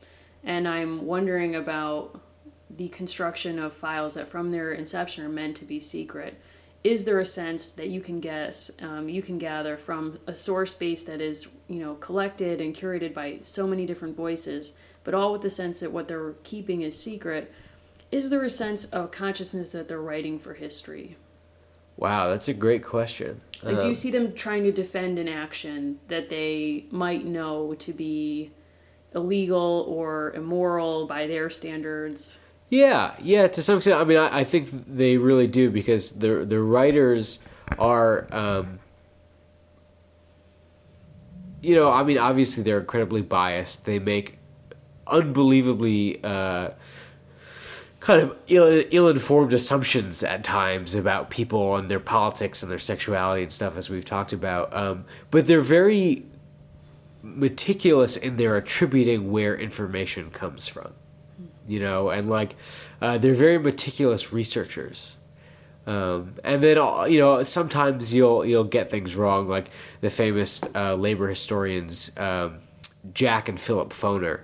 And 0.43 0.69
I'm 0.69 1.07
wondering 1.07 1.55
about 1.57 2.21
the 2.69 2.89
construction 2.89 3.59
of 3.59 3.73
files 3.73 4.15
that 4.15 4.29
from 4.29 4.51
their 4.51 4.73
inception 4.73 5.25
are 5.25 5.31
meant 5.31 5.57
to 5.57 5.65
be 5.65 5.81
secret. 5.81 6.39
Is 6.85 7.05
there 7.05 7.19
a 7.19 7.25
sense 7.25 7.71
that 7.73 7.89
you 7.89 8.03
can 8.03 8.21
guess, 8.21 8.71
um, 8.83 9.09
you 9.09 9.23
can 9.23 9.39
gather 9.39 9.79
from 9.79 10.19
a 10.27 10.35
source 10.35 10.75
base 10.75 11.03
that 11.05 11.23
is, 11.23 11.49
you 11.67 11.81
know, 11.81 11.95
collected 11.95 12.61
and 12.61 12.75
curated 12.75 13.15
by 13.15 13.39
so 13.41 13.67
many 13.67 13.87
different 13.87 14.15
voices, 14.15 14.75
but 15.03 15.15
all 15.15 15.33
with 15.33 15.41
the 15.41 15.49
sense 15.49 15.81
that 15.81 15.93
what 15.93 16.09
they're 16.09 16.35
keeping 16.43 16.83
is 16.83 16.99
secret? 16.99 17.53
Is 18.13 18.29
there 18.29 18.45
a 18.45 18.51
sense 18.51 18.85
of 18.85 19.11
consciousness 19.11 19.73
that 19.73 19.89
they're 19.89 20.01
writing 20.01 20.39
for 20.39 20.53
history? 20.53 21.17
Wow, 21.97 22.29
that's 22.29 22.49
a 22.49 22.55
great 22.55 22.85
question. 22.85 23.41
Like, 23.63 23.79
do 23.79 23.85
you 23.85 23.91
um, 23.91 23.95
see 23.95 24.11
them 24.11 24.35
trying 24.35 24.65
to 24.65 24.73
defend 24.73 25.19
an 25.19 25.29
action 25.29 26.01
that 26.09 26.29
they 26.29 26.85
might 26.91 27.25
know 27.25 27.75
to 27.75 27.93
be 27.95 28.51
illegal 29.15 29.87
or 29.89 30.33
immoral 30.33 31.07
by 31.07 31.27
their 31.27 31.49
standards? 31.49 32.41
Yeah, 32.71 33.15
yeah, 33.21 33.47
to 33.49 33.63
some 33.63 33.77
extent. 33.77 34.01
I 34.01 34.05
mean, 34.05 34.19
I, 34.19 34.39
I 34.41 34.45
think 34.45 34.71
they 34.87 35.17
really 35.17 35.47
do 35.47 35.71
because 35.71 36.13
the 36.13 36.45
the 36.45 36.61
writers 36.61 37.39
are, 37.79 38.27
um, 38.35 38.81
you 41.63 41.75
know, 41.75 41.93
I 41.93 42.03
mean, 42.03 42.19
obviously 42.19 42.63
they're 42.63 42.81
incredibly 42.81 43.23
biased. 43.23 43.85
They 43.85 43.99
make 43.99 44.39
unbelievably. 45.07 46.23
Uh, 46.25 46.71
kind 48.01 48.21
of 48.21 48.37
Ill, 48.49 48.85
ill-informed 48.91 49.55
assumptions 49.55 50.23
at 50.23 50.45
times 50.45 50.95
about 50.95 51.31
people 51.31 51.75
and 51.75 51.91
their 51.91 51.99
politics 51.99 52.63
and 52.63 52.71
their 52.71 52.79
sexuality 52.79 53.43
and 53.43 53.51
stuff 53.51 53.79
as 53.79 53.89
we've 53.89 54.05
talked 54.05 54.31
about 54.31 54.75
um, 54.77 55.07
but 55.31 55.47
they're 55.47 55.63
very 55.63 56.27
meticulous 57.23 58.19
in 58.19 58.37
their 58.37 58.57
attributing 58.59 59.31
where 59.33 59.57
information 59.57 60.31
comes 60.31 60.69
from 60.69 60.93
you 61.67 61.81
know 61.81 62.11
and 62.11 62.29
like 62.29 62.57
uh, 63.01 63.19
they're 63.19 63.35
very 63.35 63.59
meticulous 63.59 64.33
researchers 64.33 65.17
um, 65.87 66.35
and 66.45 66.63
then 66.63 66.79
uh, 66.79 67.05
you 67.05 67.19
know 67.19 67.43
sometimes 67.43 68.13
you'll 68.15 68.45
you'll 68.45 68.65
get 68.65 68.91
things 68.91 69.15
wrong 69.17 69.49
like 69.49 69.71
the 70.01 70.11
famous 70.11 70.61
uh, 70.75 70.95
labor 70.95 71.29
historians 71.29 72.17
um, 72.19 72.59
Jack 73.13 73.49
and 73.49 73.61
Philip 73.61 73.91
Foner 73.91 74.41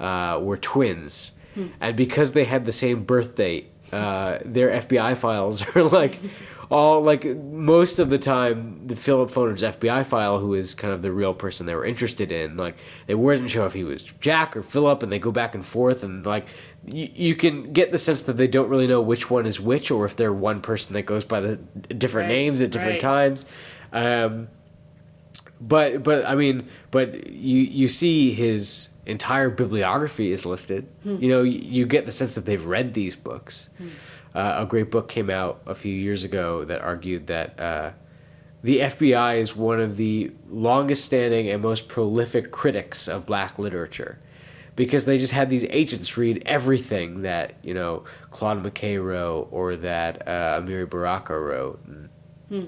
uh, 0.00 0.38
were 0.40 0.56
twins 0.56 1.32
Hmm. 1.54 1.66
And 1.80 1.96
because 1.96 2.32
they 2.32 2.44
had 2.44 2.64
the 2.64 2.72
same 2.72 3.04
birth 3.04 3.36
date, 3.36 3.70
uh, 3.92 4.38
their 4.44 4.70
FBI 4.80 5.16
files 5.16 5.64
are 5.76 5.82
like 5.82 6.18
all 6.70 7.02
like 7.02 7.24
most 7.24 7.98
of 7.98 8.10
the 8.10 8.18
time 8.18 8.86
the 8.86 8.94
Philip 8.94 9.30
Foner's 9.30 9.62
FBI 9.62 10.06
file, 10.06 10.38
who 10.38 10.54
is 10.54 10.72
kind 10.72 10.94
of 10.94 11.02
the 11.02 11.10
real 11.10 11.34
person 11.34 11.66
they 11.66 11.74
were 11.74 11.84
interested 11.84 12.30
in, 12.30 12.56
like 12.56 12.76
they 13.06 13.14
weren't 13.16 13.50
sure 13.50 13.66
if 13.66 13.72
he 13.72 13.82
was 13.82 14.04
Jack 14.20 14.56
or 14.56 14.62
Philip, 14.62 15.02
and 15.02 15.10
they 15.10 15.18
go 15.18 15.32
back 15.32 15.54
and 15.54 15.66
forth, 15.66 16.04
and 16.04 16.24
like 16.24 16.46
y- 16.86 17.10
you 17.12 17.34
can 17.34 17.72
get 17.72 17.90
the 17.90 17.98
sense 17.98 18.22
that 18.22 18.36
they 18.36 18.46
don't 18.46 18.68
really 18.68 18.86
know 18.86 19.02
which 19.02 19.28
one 19.28 19.46
is 19.46 19.60
which, 19.60 19.90
or 19.90 20.04
if 20.04 20.14
they're 20.14 20.32
one 20.32 20.60
person 20.60 20.94
that 20.94 21.02
goes 21.02 21.24
by 21.24 21.40
the 21.40 21.56
different 21.56 22.28
right. 22.28 22.36
names 22.36 22.60
at 22.60 22.70
different 22.70 22.92
right. 22.92 23.00
times. 23.00 23.46
Um, 23.92 24.48
but 25.60 26.04
but 26.04 26.24
I 26.24 26.36
mean, 26.36 26.68
but 26.92 27.26
you 27.26 27.58
you 27.58 27.88
see 27.88 28.32
his 28.32 28.90
entire 29.06 29.50
bibliography 29.50 30.30
is 30.30 30.46
listed. 30.46 30.86
Hmm. 31.02 31.16
You 31.20 31.28
know, 31.28 31.42
you, 31.42 31.58
you, 31.58 31.86
get 31.86 32.06
the 32.06 32.12
sense 32.12 32.34
that 32.36 32.46
they've 32.46 32.64
read 32.64 32.94
these 32.94 33.16
books. 33.16 33.70
Hmm. 33.76 33.88
Uh, 34.34 34.58
a 34.58 34.66
great 34.66 34.90
book 34.90 35.08
came 35.08 35.28
out 35.28 35.60
a 35.66 35.74
few 35.74 35.92
years 35.92 36.22
ago 36.24 36.64
that 36.64 36.80
argued 36.80 37.26
that 37.26 37.58
uh, 37.58 37.90
the 38.62 38.80
FBI 38.80 39.38
is 39.38 39.56
one 39.56 39.80
of 39.80 39.96
the 39.96 40.30
longest 40.48 41.04
standing 41.04 41.48
and 41.48 41.62
most 41.62 41.88
prolific 41.88 42.50
critics 42.50 43.08
of 43.08 43.26
black 43.26 43.58
literature 43.58 44.18
because 44.76 45.04
they 45.04 45.18
just 45.18 45.32
had 45.32 45.50
these 45.50 45.64
agents 45.64 46.16
read 46.16 46.42
everything 46.46 47.22
that, 47.22 47.54
you 47.62 47.74
know, 47.74 48.04
Claude 48.30 48.62
McKay 48.62 49.02
wrote 49.02 49.48
or 49.50 49.76
that 49.76 50.26
uh, 50.28 50.60
Amiri 50.60 50.88
Baraka 50.88 51.38
wrote. 51.38 51.80
Hmm. 52.48 52.66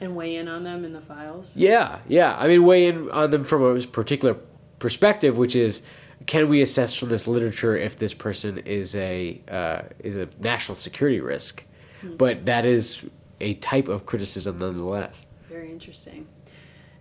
And 0.00 0.16
weigh 0.16 0.36
in 0.36 0.48
on 0.48 0.64
them 0.64 0.84
in 0.84 0.92
the 0.92 1.00
files? 1.00 1.56
Yeah, 1.56 1.98
yeah. 2.08 2.36
I 2.38 2.48
mean, 2.48 2.64
weigh 2.64 2.86
in 2.86 3.10
on 3.10 3.30
them 3.30 3.44
from 3.44 3.62
a 3.62 3.80
particular 3.82 4.36
perspective, 4.78 5.38
which 5.38 5.54
is 5.54 5.82
can 6.26 6.48
we 6.48 6.62
assess 6.62 6.94
from 6.94 7.08
this 7.08 7.26
literature 7.26 7.76
if 7.76 7.96
this 7.98 8.14
person 8.14 8.58
is 8.58 8.94
a 8.94 9.40
uh, 9.48 9.82
is 9.98 10.16
a 10.16 10.28
national 10.38 10.76
security 10.76 11.20
risk? 11.20 11.64
Mm-hmm. 12.02 12.16
But 12.16 12.46
that 12.46 12.64
is 12.66 13.08
a 13.40 13.54
type 13.54 13.88
of 13.88 14.06
criticism 14.06 14.58
nonetheless. 14.58 15.26
Very 15.48 15.70
interesting. 15.70 16.26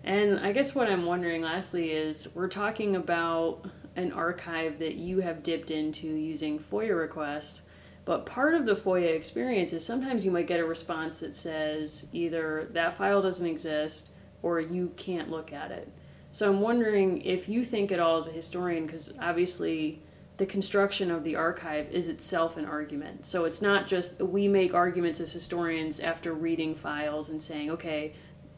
And 0.03 0.39
I 0.39 0.51
guess 0.51 0.73
what 0.73 0.89
I'm 0.89 1.05
wondering 1.05 1.41
lastly 1.41 1.91
is 1.91 2.29
we're 2.33 2.47
talking 2.47 2.95
about 2.95 3.65
an 3.95 4.11
archive 4.11 4.79
that 4.79 4.95
you 4.95 5.19
have 5.19 5.43
dipped 5.43 5.69
into 5.69 6.07
using 6.07 6.57
FOIA 6.59 6.97
requests. 6.97 7.63
But 8.03 8.25
part 8.25 8.55
of 8.55 8.65
the 8.65 8.75
FOIA 8.75 9.15
experience 9.15 9.73
is 9.73 9.85
sometimes 9.85 10.25
you 10.25 10.31
might 10.31 10.47
get 10.47 10.59
a 10.59 10.65
response 10.65 11.19
that 11.19 11.35
says 11.35 12.07
either 12.11 12.67
that 12.71 12.97
file 12.97 13.21
doesn't 13.21 13.47
exist 13.47 14.11
or 14.41 14.59
you 14.59 14.91
can't 14.97 15.29
look 15.29 15.53
at 15.53 15.69
it. 15.69 15.91
So 16.31 16.49
I'm 16.49 16.61
wondering 16.61 17.21
if 17.21 17.49
you 17.49 17.63
think 17.63 17.91
at 17.91 17.99
all 17.99 18.15
as 18.15 18.27
a 18.27 18.31
historian, 18.31 18.85
because 18.85 19.13
obviously 19.19 20.01
the 20.37 20.45
construction 20.45 21.11
of 21.11 21.23
the 21.25 21.35
archive 21.35 21.91
is 21.91 22.07
itself 22.07 22.55
an 22.55 22.65
argument. 22.65 23.25
So 23.25 23.43
it's 23.43 23.61
not 23.61 23.85
just 23.85 24.19
we 24.21 24.47
make 24.47 24.73
arguments 24.73 25.19
as 25.19 25.33
historians 25.33 25.99
after 25.99 26.33
reading 26.33 26.73
files 26.73 27.27
and 27.29 27.43
saying, 27.43 27.69
okay, 27.71 28.13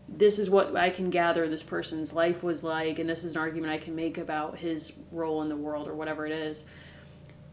this 0.07 0.37
is 0.37 0.51
what 0.51 0.75
I 0.75 0.91
can 0.91 1.09
gather 1.09 1.47
this 1.49 1.63
person's 1.63 2.13
life 2.13 2.43
was 2.43 2.63
like, 2.63 2.99
and 2.99 3.09
this 3.09 3.23
is 3.23 3.33
an 3.35 3.41
argument 3.41 3.73
I 3.73 3.79
can 3.79 3.95
make 3.95 4.19
about 4.19 4.59
his 4.59 4.93
role 5.11 5.41
in 5.41 5.49
the 5.49 5.57
world 5.57 5.87
or 5.87 5.95
whatever 5.95 6.27
it 6.27 6.31
is. 6.31 6.65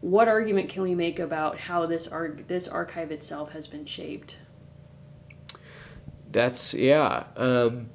What 0.01 0.27
argument 0.27 0.69
can 0.69 0.83
we 0.83 0.93
make 0.93 1.17
about 1.17 1.57
how 1.57 1.87
this 1.87 2.07
arg- 2.07 2.47
this 2.47 2.67
archive 2.67 3.11
itself 3.11 3.51
has 3.53 3.65
been 3.67 3.85
shaped? 3.85 4.37
That's 6.31 6.75
yeah. 6.75 7.25
Um 7.35 7.89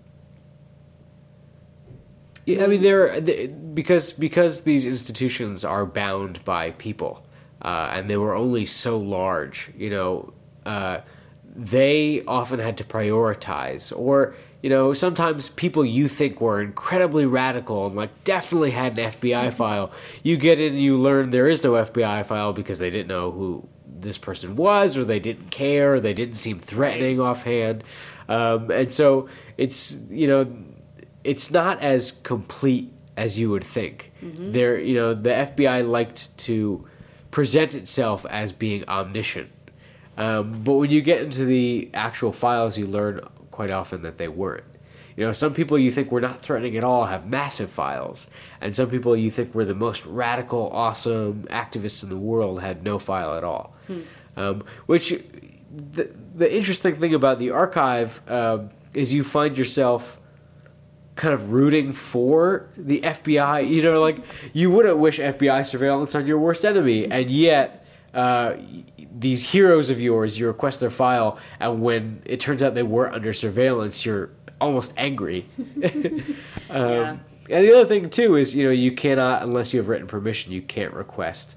yeah, 2.47 2.63
I 2.63 2.69
mean, 2.69 2.81
they're 2.81 3.21
they, 3.21 3.49
because 3.49 4.13
because 4.13 4.63
these 4.63 4.87
institutions 4.87 5.65
are 5.65 5.85
bound 5.85 6.45
by 6.45 6.71
people, 6.71 7.27
uh, 7.61 7.91
and 7.93 8.09
they 8.09 8.17
were 8.17 8.37
only 8.37 8.65
so 8.65 8.97
large. 8.97 9.73
You 9.77 9.91
know, 9.91 10.33
uh, 10.65 11.01
they 11.57 12.23
often 12.25 12.61
had 12.61 12.77
to 12.79 12.85
prioritize, 12.85 13.93
or 13.97 14.37
you 14.63 14.71
know, 14.71 14.95
sometimes 14.95 15.49
people 15.49 15.85
you 15.85 16.07
think 16.07 16.41
were 16.41 16.63
incredibly 16.63 17.27
radical 17.27 17.87
and 17.87 17.97
like 17.97 18.23
definitely 18.23 18.71
had 18.71 18.97
an 18.97 19.11
FBI 19.11 19.49
mm-hmm. 19.49 19.57
file. 19.57 19.91
You 20.23 20.37
get 20.37 20.61
in, 20.61 20.75
and 20.75 20.83
you 20.83 20.97
learn 20.97 21.31
there 21.31 21.49
is 21.49 21.65
no 21.65 21.73
FBI 21.73 22.25
file 22.27 22.53
because 22.53 22.79
they 22.79 22.91
didn't 22.91 23.09
know 23.09 23.33
who 23.33 23.69
this 23.89 24.19
person 24.19 24.55
was, 24.55 24.97
or 24.97 25.05
they 25.05 25.19
didn't 25.19 25.51
care, 25.51 25.95
or 25.95 26.01
they 26.01 26.13
didn't 26.13 26.37
seem 26.37 26.61
threatening 26.61 27.21
offhand. 27.21 27.83
Um, 28.29 28.71
and 28.71 28.93
so 28.93 29.29
it's 29.57 29.99
you 30.09 30.29
know 30.29 30.47
it's 31.27 31.51
not 31.51 31.81
as 31.81 32.13
complete 32.13 32.93
as 33.17 33.39
you 33.39 33.51
would 33.51 33.65
think. 33.65 34.13
Mm-hmm. 34.23 34.53
There, 34.53 34.79
you 34.79 34.95
know, 34.95 35.15
the 35.15 35.31
FBI 35.31 35.87
liked 35.87 36.37
to 36.39 36.87
present 37.31 37.75
itself 37.75 38.25
as 38.27 38.53
being 38.53 38.89
omniscient, 38.89 39.51
um, 40.17 40.63
but 40.63 40.75
when 40.75 40.91
you 40.91 41.03
get 41.03 41.23
into 41.23 41.45
the 41.45 41.91
actual 41.93 42.33
files, 42.33 42.79
you 42.79 42.87
learn 42.87 43.21
quite 43.51 43.71
often 43.71 44.03
that 44.03 44.19
they 44.19 44.29
weren't. 44.29 44.65
You 45.17 45.25
know, 45.25 45.33
some 45.33 45.55
people 45.55 45.79
you 45.79 45.91
think 45.91 46.13
were 46.13 46.21
not 46.21 46.41
threatening 46.41 46.77
at 46.77 46.85
all 46.85 47.07
have 47.07 47.27
massive 47.27 47.71
files, 47.71 48.29
and 48.61 48.77
some 48.77 48.91
people 48.91 49.17
you 49.17 49.31
think 49.31 49.55
were 49.55 49.65
the 49.65 49.75
most 49.75 50.05
radical, 50.05 50.71
awesome 50.73 51.45
activists 51.51 52.03
in 52.03 52.11
the 52.11 52.19
world 52.19 52.61
had 52.61 52.83
no 52.83 52.99
file 52.99 53.35
at 53.35 53.45
all. 53.45 53.75
Hmm. 53.87 54.01
Um, 54.37 54.65
which 54.85 55.15
the 55.71 56.15
the 56.35 56.55
interesting 56.55 56.97
thing 56.97 57.15
about 57.15 57.39
the 57.39 57.51
archive. 57.51 58.21
Um, 58.31 58.71
is 58.97 59.13
you 59.13 59.23
find 59.23 59.57
yourself 59.57 60.19
kind 61.17 61.35
of 61.35 61.51
rooting 61.51 61.93
for 61.93 62.69
the 62.77 63.01
FBI. 63.01 63.69
You 63.69 63.83
know, 63.83 64.01
like 64.01 64.19
you 64.53 64.71
wouldn't 64.71 64.99
wish 64.99 65.19
FBI 65.19 65.67
surveillance 65.67 66.15
on 66.15 66.27
your 66.27 66.39
worst 66.39 66.65
enemy, 66.65 67.07
and 67.07 67.31
yet. 67.31 67.83
Uh, 68.15 68.57
these 69.19 69.51
heroes 69.51 69.91
of 69.91 70.01
yours, 70.01 70.39
you 70.39 70.47
request 70.47 70.81
their 70.81 70.91
file, 70.91 71.39
and 71.61 71.83
when 71.83 72.23
it 72.25 72.39
turns 72.41 72.63
out 72.63 72.75
they 72.75 72.83
were 72.83 73.13
under 73.13 73.33
surveillance, 73.33 74.07
you're 74.07 74.31
almost 74.61 74.93
angry. 74.97 75.47
um, 75.59 75.83
yeah. 76.71 77.17
And 77.49 77.65
the 77.65 77.73
other 77.75 77.87
thing 77.87 78.11
too 78.11 78.37
is, 78.37 78.55
you 78.55 78.65
know, 78.65 78.71
you 78.71 78.93
cannot, 78.93 79.43
unless 79.43 79.73
you 79.73 79.81
have 79.81 79.89
written 79.89 80.07
permission, 80.07 80.53
you 80.53 80.63
can't 80.63 80.93
request 80.93 81.57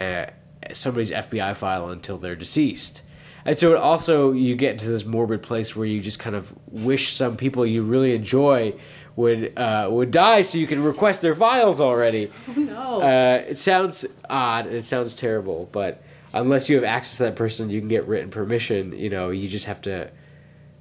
uh, 0.00 0.26
somebody's 0.72 1.12
FBI 1.12 1.56
file 1.56 1.88
until 1.88 2.18
they're 2.18 2.36
deceased. 2.36 3.02
And 3.44 3.58
so 3.58 3.72
it 3.72 3.78
also 3.78 4.32
you 4.32 4.54
get 4.54 4.72
into 4.72 4.88
this 4.88 5.04
morbid 5.04 5.42
place 5.42 5.74
where 5.74 5.86
you 5.86 6.00
just 6.00 6.18
kind 6.18 6.36
of 6.36 6.54
wish 6.68 7.12
some 7.12 7.36
people 7.36 7.64
you 7.64 7.82
really 7.82 8.14
enjoy 8.14 8.74
would 9.16 9.58
uh, 9.58 9.88
would 9.90 10.10
die 10.10 10.42
so 10.42 10.58
you 10.58 10.66
can 10.66 10.82
request 10.82 11.22
their 11.22 11.34
files 11.34 11.80
already. 11.80 12.30
Oh 12.48 12.52
no! 12.60 13.00
Uh, 13.02 13.42
it 13.48 13.58
sounds 13.58 14.06
odd 14.28 14.66
and 14.66 14.76
it 14.76 14.84
sounds 14.84 15.14
terrible, 15.14 15.68
but 15.72 16.02
unless 16.32 16.68
you 16.68 16.76
have 16.76 16.84
access 16.84 17.16
to 17.18 17.24
that 17.24 17.36
person, 17.36 17.70
you 17.70 17.80
can 17.80 17.88
get 17.88 18.06
written 18.06 18.30
permission. 18.30 18.92
You 18.96 19.10
know, 19.10 19.30
you 19.30 19.48
just 19.48 19.66
have 19.66 19.80
to. 19.82 20.10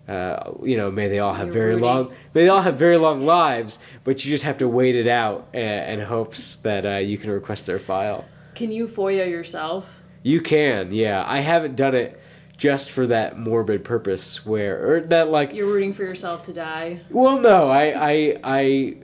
Uh, 0.08 0.54
you 0.64 0.76
know, 0.76 0.90
may 0.90 1.08
they 1.08 1.20
all 1.20 1.36
have 1.36 1.48
You're 1.48 1.54
very 1.54 1.70
rooting. 1.76 1.86
long, 1.86 2.14
may 2.34 2.42
they 2.42 2.50
all 2.50 2.64
have 2.64 2.78
very 2.78 2.98
long 2.98 3.28
lives, 3.28 3.78
but 4.04 4.26
you 4.26 4.32
just 4.32 4.44
have 4.44 4.58
to 4.58 4.68
wait 4.68 4.96
it 4.96 5.08
out 5.08 5.54
in 5.54 6.00
hopes 6.00 6.56
that 6.58 6.84
uh, 6.84 6.96
you 6.98 7.16
can 7.16 7.30
request 7.30 7.68
their 7.68 7.78
file. 7.78 8.26
Can 8.56 8.72
you 8.72 8.88
FOIA 8.88 9.30
yourself? 9.30 10.02
You 10.24 10.42
can, 10.42 10.94
yeah. 10.94 11.24
I 11.28 11.42
haven't 11.42 11.76
done 11.76 11.94
it 11.94 12.20
just 12.60 12.92
for 12.92 13.08
that 13.08 13.40
morbid 13.40 13.86
purpose, 13.86 14.46
where 14.46 14.92
or 14.92 15.00
that 15.00 15.30
like 15.30 15.54
you're 15.54 15.66
rooting 15.66 15.94
for 15.94 16.04
yourself 16.04 16.44
to 16.44 16.54
die. 16.54 17.00
Well, 17.10 17.40
no, 17.40 17.70
I 17.70 17.94
I 17.96 18.40
I 18.44 18.96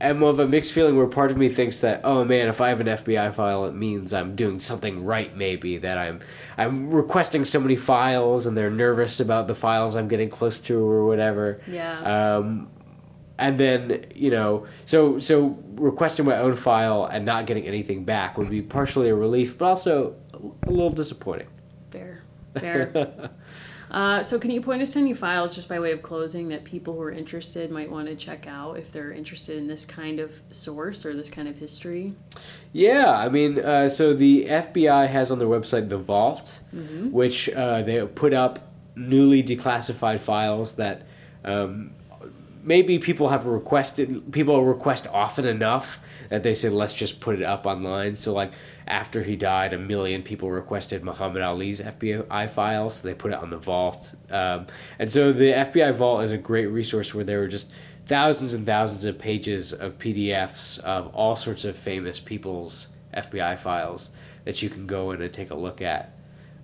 am 0.00 0.24
of 0.24 0.40
a 0.40 0.48
mixed 0.48 0.72
feeling 0.72 0.96
where 0.96 1.06
part 1.06 1.30
of 1.30 1.36
me 1.36 1.48
thinks 1.48 1.80
that 1.80 2.00
oh 2.02 2.24
man, 2.24 2.48
if 2.48 2.60
I 2.60 2.68
have 2.68 2.80
an 2.80 2.88
FBI 2.88 3.32
file, 3.32 3.64
it 3.66 3.74
means 3.74 4.12
I'm 4.12 4.34
doing 4.34 4.58
something 4.58 5.04
right. 5.04 5.34
Maybe 5.34 5.78
that 5.78 5.98
I'm 5.98 6.18
I'm 6.58 6.90
requesting 6.90 7.44
so 7.44 7.60
many 7.60 7.76
files, 7.76 8.44
and 8.44 8.56
they're 8.56 8.70
nervous 8.70 9.20
about 9.20 9.46
the 9.46 9.54
files 9.54 9.94
I'm 9.94 10.08
getting 10.08 10.28
close 10.28 10.58
to 10.58 10.76
or 10.76 11.06
whatever. 11.06 11.62
Yeah. 11.68 12.36
Um, 12.38 12.70
and 13.38 13.56
then 13.56 14.04
you 14.14 14.32
know 14.32 14.66
so 14.84 15.20
so 15.20 15.58
requesting 15.76 16.26
my 16.26 16.36
own 16.36 16.56
file 16.56 17.04
and 17.06 17.24
not 17.24 17.46
getting 17.46 17.64
anything 17.66 18.04
back 18.04 18.36
would 18.36 18.50
be 18.50 18.60
partially 18.60 19.08
a 19.08 19.14
relief 19.14 19.56
but 19.56 19.64
also 19.64 20.14
a 20.34 20.70
little 20.70 20.90
disappointing 20.90 21.46
fair 22.58 23.30
uh, 23.90 24.22
so 24.22 24.38
can 24.38 24.50
you 24.50 24.60
point 24.60 24.82
us 24.82 24.92
to 24.92 24.98
any 24.98 25.12
files 25.12 25.54
just 25.54 25.68
by 25.68 25.78
way 25.78 25.92
of 25.92 26.02
closing 26.02 26.48
that 26.48 26.64
people 26.64 26.94
who 26.94 27.02
are 27.02 27.10
interested 27.10 27.70
might 27.70 27.90
want 27.90 28.06
to 28.06 28.14
check 28.14 28.46
out 28.46 28.78
if 28.78 28.92
they're 28.92 29.12
interested 29.12 29.56
in 29.56 29.66
this 29.66 29.84
kind 29.84 30.20
of 30.20 30.40
source 30.50 31.04
or 31.04 31.14
this 31.14 31.30
kind 31.30 31.48
of 31.48 31.56
history 31.56 32.14
yeah 32.72 33.10
i 33.18 33.28
mean 33.28 33.58
uh, 33.58 33.88
so 33.88 34.14
the 34.14 34.46
fbi 34.46 35.08
has 35.08 35.30
on 35.30 35.38
their 35.38 35.48
website 35.48 35.88
the 35.88 35.98
vault 35.98 36.60
mm-hmm. 36.74 37.10
which 37.10 37.48
uh, 37.50 37.82
they 37.82 38.04
put 38.06 38.32
up 38.32 38.70
newly 38.96 39.42
declassified 39.42 40.20
files 40.20 40.74
that 40.74 41.06
um, 41.44 41.92
maybe 42.62 42.98
people 42.98 43.28
have 43.28 43.46
requested 43.46 44.32
people 44.32 44.62
request 44.64 45.06
often 45.12 45.46
enough 45.46 46.00
that 46.30 46.42
they 46.42 46.54
said 46.54 46.72
let's 46.72 46.94
just 46.94 47.20
put 47.20 47.34
it 47.34 47.42
up 47.42 47.66
online. 47.66 48.16
So 48.16 48.32
like 48.32 48.52
after 48.86 49.22
he 49.22 49.36
died, 49.36 49.74
a 49.74 49.78
million 49.78 50.22
people 50.22 50.50
requested 50.50 51.04
Muhammad 51.04 51.42
Ali's 51.42 51.80
FBI 51.80 52.48
files. 52.48 52.96
So 52.96 53.08
they 53.08 53.14
put 53.14 53.32
it 53.32 53.38
on 53.38 53.50
the 53.50 53.58
vault, 53.58 54.14
um, 54.30 54.66
and 54.98 55.12
so 55.12 55.32
the 55.32 55.52
FBI 55.52 55.94
vault 55.94 56.22
is 56.22 56.30
a 56.30 56.38
great 56.38 56.66
resource 56.66 57.14
where 57.14 57.24
there 57.24 57.40
were 57.40 57.48
just 57.48 57.70
thousands 58.06 58.54
and 58.54 58.64
thousands 58.64 59.04
of 59.04 59.18
pages 59.18 59.72
of 59.72 59.98
PDFs 59.98 60.78
of 60.80 61.14
all 61.14 61.36
sorts 61.36 61.64
of 61.64 61.76
famous 61.76 62.18
people's 62.18 62.88
FBI 63.14 63.58
files 63.58 64.10
that 64.44 64.62
you 64.62 64.70
can 64.70 64.86
go 64.86 65.10
in 65.10 65.20
and 65.20 65.32
take 65.32 65.50
a 65.50 65.56
look 65.56 65.82
at. 65.82 66.16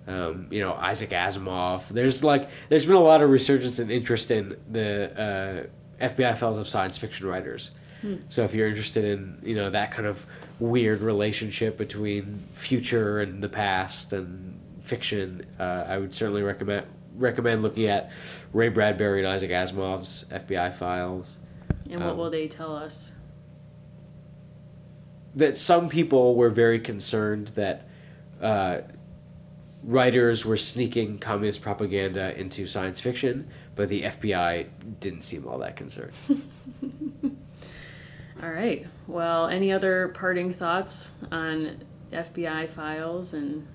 Um, 0.07 0.47
you 0.49 0.61
know 0.61 0.73
Isaac 0.73 1.09
Asimov. 1.09 1.89
There's 1.89 2.23
like 2.23 2.49
there's 2.69 2.85
been 2.85 2.95
a 2.95 3.03
lot 3.03 3.21
of 3.21 3.29
resurgence 3.29 3.77
and 3.79 3.91
interest 3.91 4.31
in 4.31 4.55
the 4.69 5.67
uh, 6.01 6.05
FBI 6.05 6.37
files 6.37 6.57
of 6.57 6.69
science 6.69 6.97
fiction 6.97 7.27
writers. 7.27 7.71
Hmm. 8.01 8.17
So 8.29 8.43
if 8.43 8.53
you're 8.53 8.67
interested 8.67 9.03
in 9.05 9.39
you 9.43 9.55
know 9.55 9.69
that 9.69 9.91
kind 9.91 10.07
of 10.07 10.25
weird 10.59 11.01
relationship 11.01 11.77
between 11.77 12.43
future 12.53 13.19
and 13.19 13.41
the 13.41 13.49
past 13.49 14.13
and 14.13 14.59
fiction, 14.83 15.45
uh, 15.59 15.85
I 15.87 15.97
would 15.97 16.13
certainly 16.13 16.43
recommend 16.43 16.85
recommend 17.15 17.61
looking 17.61 17.85
at 17.85 18.11
Ray 18.53 18.69
Bradbury 18.69 19.19
and 19.19 19.27
Isaac 19.27 19.51
Asimov's 19.51 20.25
FBI 20.29 20.73
files. 20.73 21.37
And 21.89 22.01
what 22.01 22.11
um, 22.11 22.17
will 22.17 22.29
they 22.29 22.47
tell 22.47 22.75
us? 22.75 23.13
That 25.35 25.57
some 25.57 25.89
people 25.89 26.35
were 26.35 26.49
very 26.49 26.79
concerned 26.79 27.49
that 27.49 27.87
uh, 28.41 28.79
writers 29.83 30.45
were 30.45 30.57
sneaking 30.57 31.19
communist 31.19 31.61
propaganda 31.61 32.37
into 32.39 32.67
science 32.67 32.99
fiction, 32.99 33.47
but 33.75 33.89
the 33.89 34.03
FBI 34.03 34.67
didn't 34.99 35.23
seem 35.23 35.47
all 35.47 35.59
that 35.59 35.75
concerned. 35.75 36.13
all 38.41 38.51
right. 38.51 38.85
Well, 39.07 39.47
any 39.47 39.71
other 39.71 40.09
parting 40.09 40.51
thoughts 40.51 41.11
on 41.31 41.83
FBI 42.11 42.69
files 42.69 43.33
and 43.33 43.67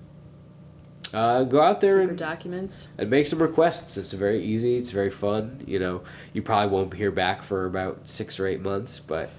uh, 1.13 1.43
go 1.43 1.61
out 1.61 1.79
there 1.79 2.01
and, 2.01 2.17
documents 2.17 2.87
and 2.97 3.09
make 3.09 3.27
some 3.27 3.41
requests. 3.41 3.97
It's 3.97 4.13
very 4.13 4.43
easy. 4.43 4.77
It's 4.77 4.91
very 4.91 5.11
fun. 5.11 5.63
You 5.67 5.79
know, 5.79 6.03
you 6.33 6.41
probably 6.41 6.75
won't 6.75 6.93
hear 6.93 7.11
back 7.11 7.43
for 7.43 7.65
about 7.65 8.09
six 8.09 8.39
or 8.39 8.47
eight 8.47 8.61
months, 8.61 8.99
but 8.99 9.29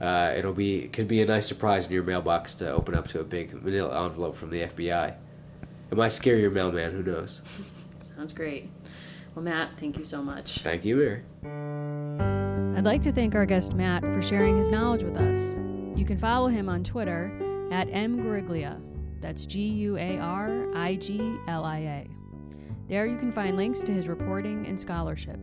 uh, 0.00 0.32
it'll 0.36 0.52
be 0.52 0.78
it 0.78 0.92
could 0.92 1.06
be 1.06 1.22
a 1.22 1.26
nice 1.26 1.46
surprise 1.46 1.86
in 1.86 1.92
your 1.92 2.02
mailbox 2.02 2.54
to 2.54 2.70
open 2.70 2.94
up 2.94 3.06
to 3.08 3.20
a 3.20 3.24
big 3.24 3.62
manila 3.62 4.04
envelope 4.06 4.34
from 4.34 4.50
the 4.50 4.62
FBI. 4.62 5.14
It 5.90 5.96
might 5.96 6.08
scare 6.08 6.36
your 6.36 6.50
mailman. 6.50 6.92
Who 6.92 7.02
knows? 7.02 7.42
Sounds 8.00 8.32
great. 8.32 8.70
Well, 9.34 9.44
Matt, 9.44 9.78
thank 9.78 9.98
you 9.98 10.04
so 10.04 10.22
much. 10.22 10.58
Thank 10.58 10.84
you, 10.84 10.96
Mary. 10.96 11.22
I'd 12.80 12.86
like 12.86 13.02
to 13.02 13.12
thank 13.12 13.34
our 13.34 13.44
guest 13.44 13.74
Matt 13.74 14.02
for 14.04 14.22
sharing 14.22 14.56
his 14.56 14.70
knowledge 14.70 15.02
with 15.02 15.18
us. 15.18 15.54
You 15.94 16.06
can 16.06 16.16
follow 16.16 16.48
him 16.48 16.66
on 16.70 16.82
Twitter 16.82 17.30
at 17.70 17.88
mguariglia. 17.88 18.80
That's 19.20 19.44
G 19.44 19.60
U 19.60 19.98
A 19.98 20.16
R 20.16 20.74
I 20.74 20.96
G 20.96 21.36
L 21.46 21.62
I 21.62 21.80
A. 21.80 22.06
There 22.88 23.04
you 23.04 23.18
can 23.18 23.32
find 23.32 23.54
links 23.54 23.82
to 23.82 23.92
his 23.92 24.08
reporting 24.08 24.66
and 24.66 24.80
scholarship. 24.80 25.38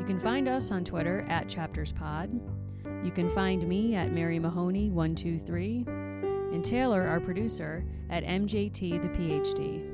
You 0.00 0.04
can 0.04 0.18
find 0.18 0.48
us 0.48 0.72
on 0.72 0.84
Twitter 0.84 1.24
at 1.28 1.46
ChaptersPod. 1.46 2.40
You 3.04 3.12
can 3.12 3.30
find 3.30 3.64
me 3.68 3.94
at 3.94 4.10
Mary 4.12 4.40
Mahoney123 4.40 5.86
and 6.52 6.64
Taylor, 6.64 7.06
our 7.06 7.20
producer, 7.20 7.84
at 8.10 8.24
MJT 8.24 9.00
the 9.00 9.08
PhD. 9.16 9.88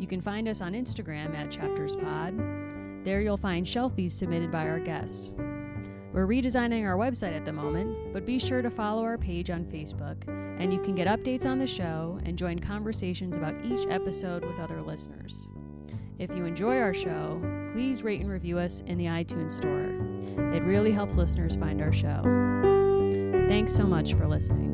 You 0.00 0.08
can 0.08 0.20
find 0.20 0.48
us 0.48 0.60
on 0.60 0.72
Instagram 0.72 1.36
at 1.36 1.50
ChaptersPod. 1.50 3.04
There 3.04 3.20
you'll 3.20 3.36
find 3.36 3.64
shelfies 3.64 4.10
submitted 4.10 4.50
by 4.50 4.66
our 4.66 4.80
guests. 4.80 5.30
We're 6.14 6.28
redesigning 6.28 6.86
our 6.86 6.96
website 6.96 7.36
at 7.36 7.44
the 7.44 7.52
moment, 7.52 8.12
but 8.12 8.24
be 8.24 8.38
sure 8.38 8.62
to 8.62 8.70
follow 8.70 9.02
our 9.02 9.18
page 9.18 9.50
on 9.50 9.64
Facebook, 9.64 10.16
and 10.28 10.72
you 10.72 10.80
can 10.80 10.94
get 10.94 11.08
updates 11.08 11.44
on 11.44 11.58
the 11.58 11.66
show 11.66 12.20
and 12.24 12.38
join 12.38 12.60
conversations 12.60 13.36
about 13.36 13.54
each 13.64 13.84
episode 13.88 14.44
with 14.44 14.60
other 14.60 14.80
listeners. 14.80 15.48
If 16.20 16.30
you 16.36 16.44
enjoy 16.44 16.78
our 16.78 16.94
show, 16.94 17.40
please 17.72 18.04
rate 18.04 18.20
and 18.20 18.30
review 18.30 18.58
us 18.60 18.80
in 18.86 18.96
the 18.96 19.06
iTunes 19.06 19.50
Store. 19.50 19.90
It 20.54 20.62
really 20.62 20.92
helps 20.92 21.16
listeners 21.16 21.56
find 21.56 21.82
our 21.82 21.92
show. 21.92 22.22
Thanks 23.48 23.74
so 23.74 23.82
much 23.82 24.14
for 24.14 24.28
listening. 24.28 24.73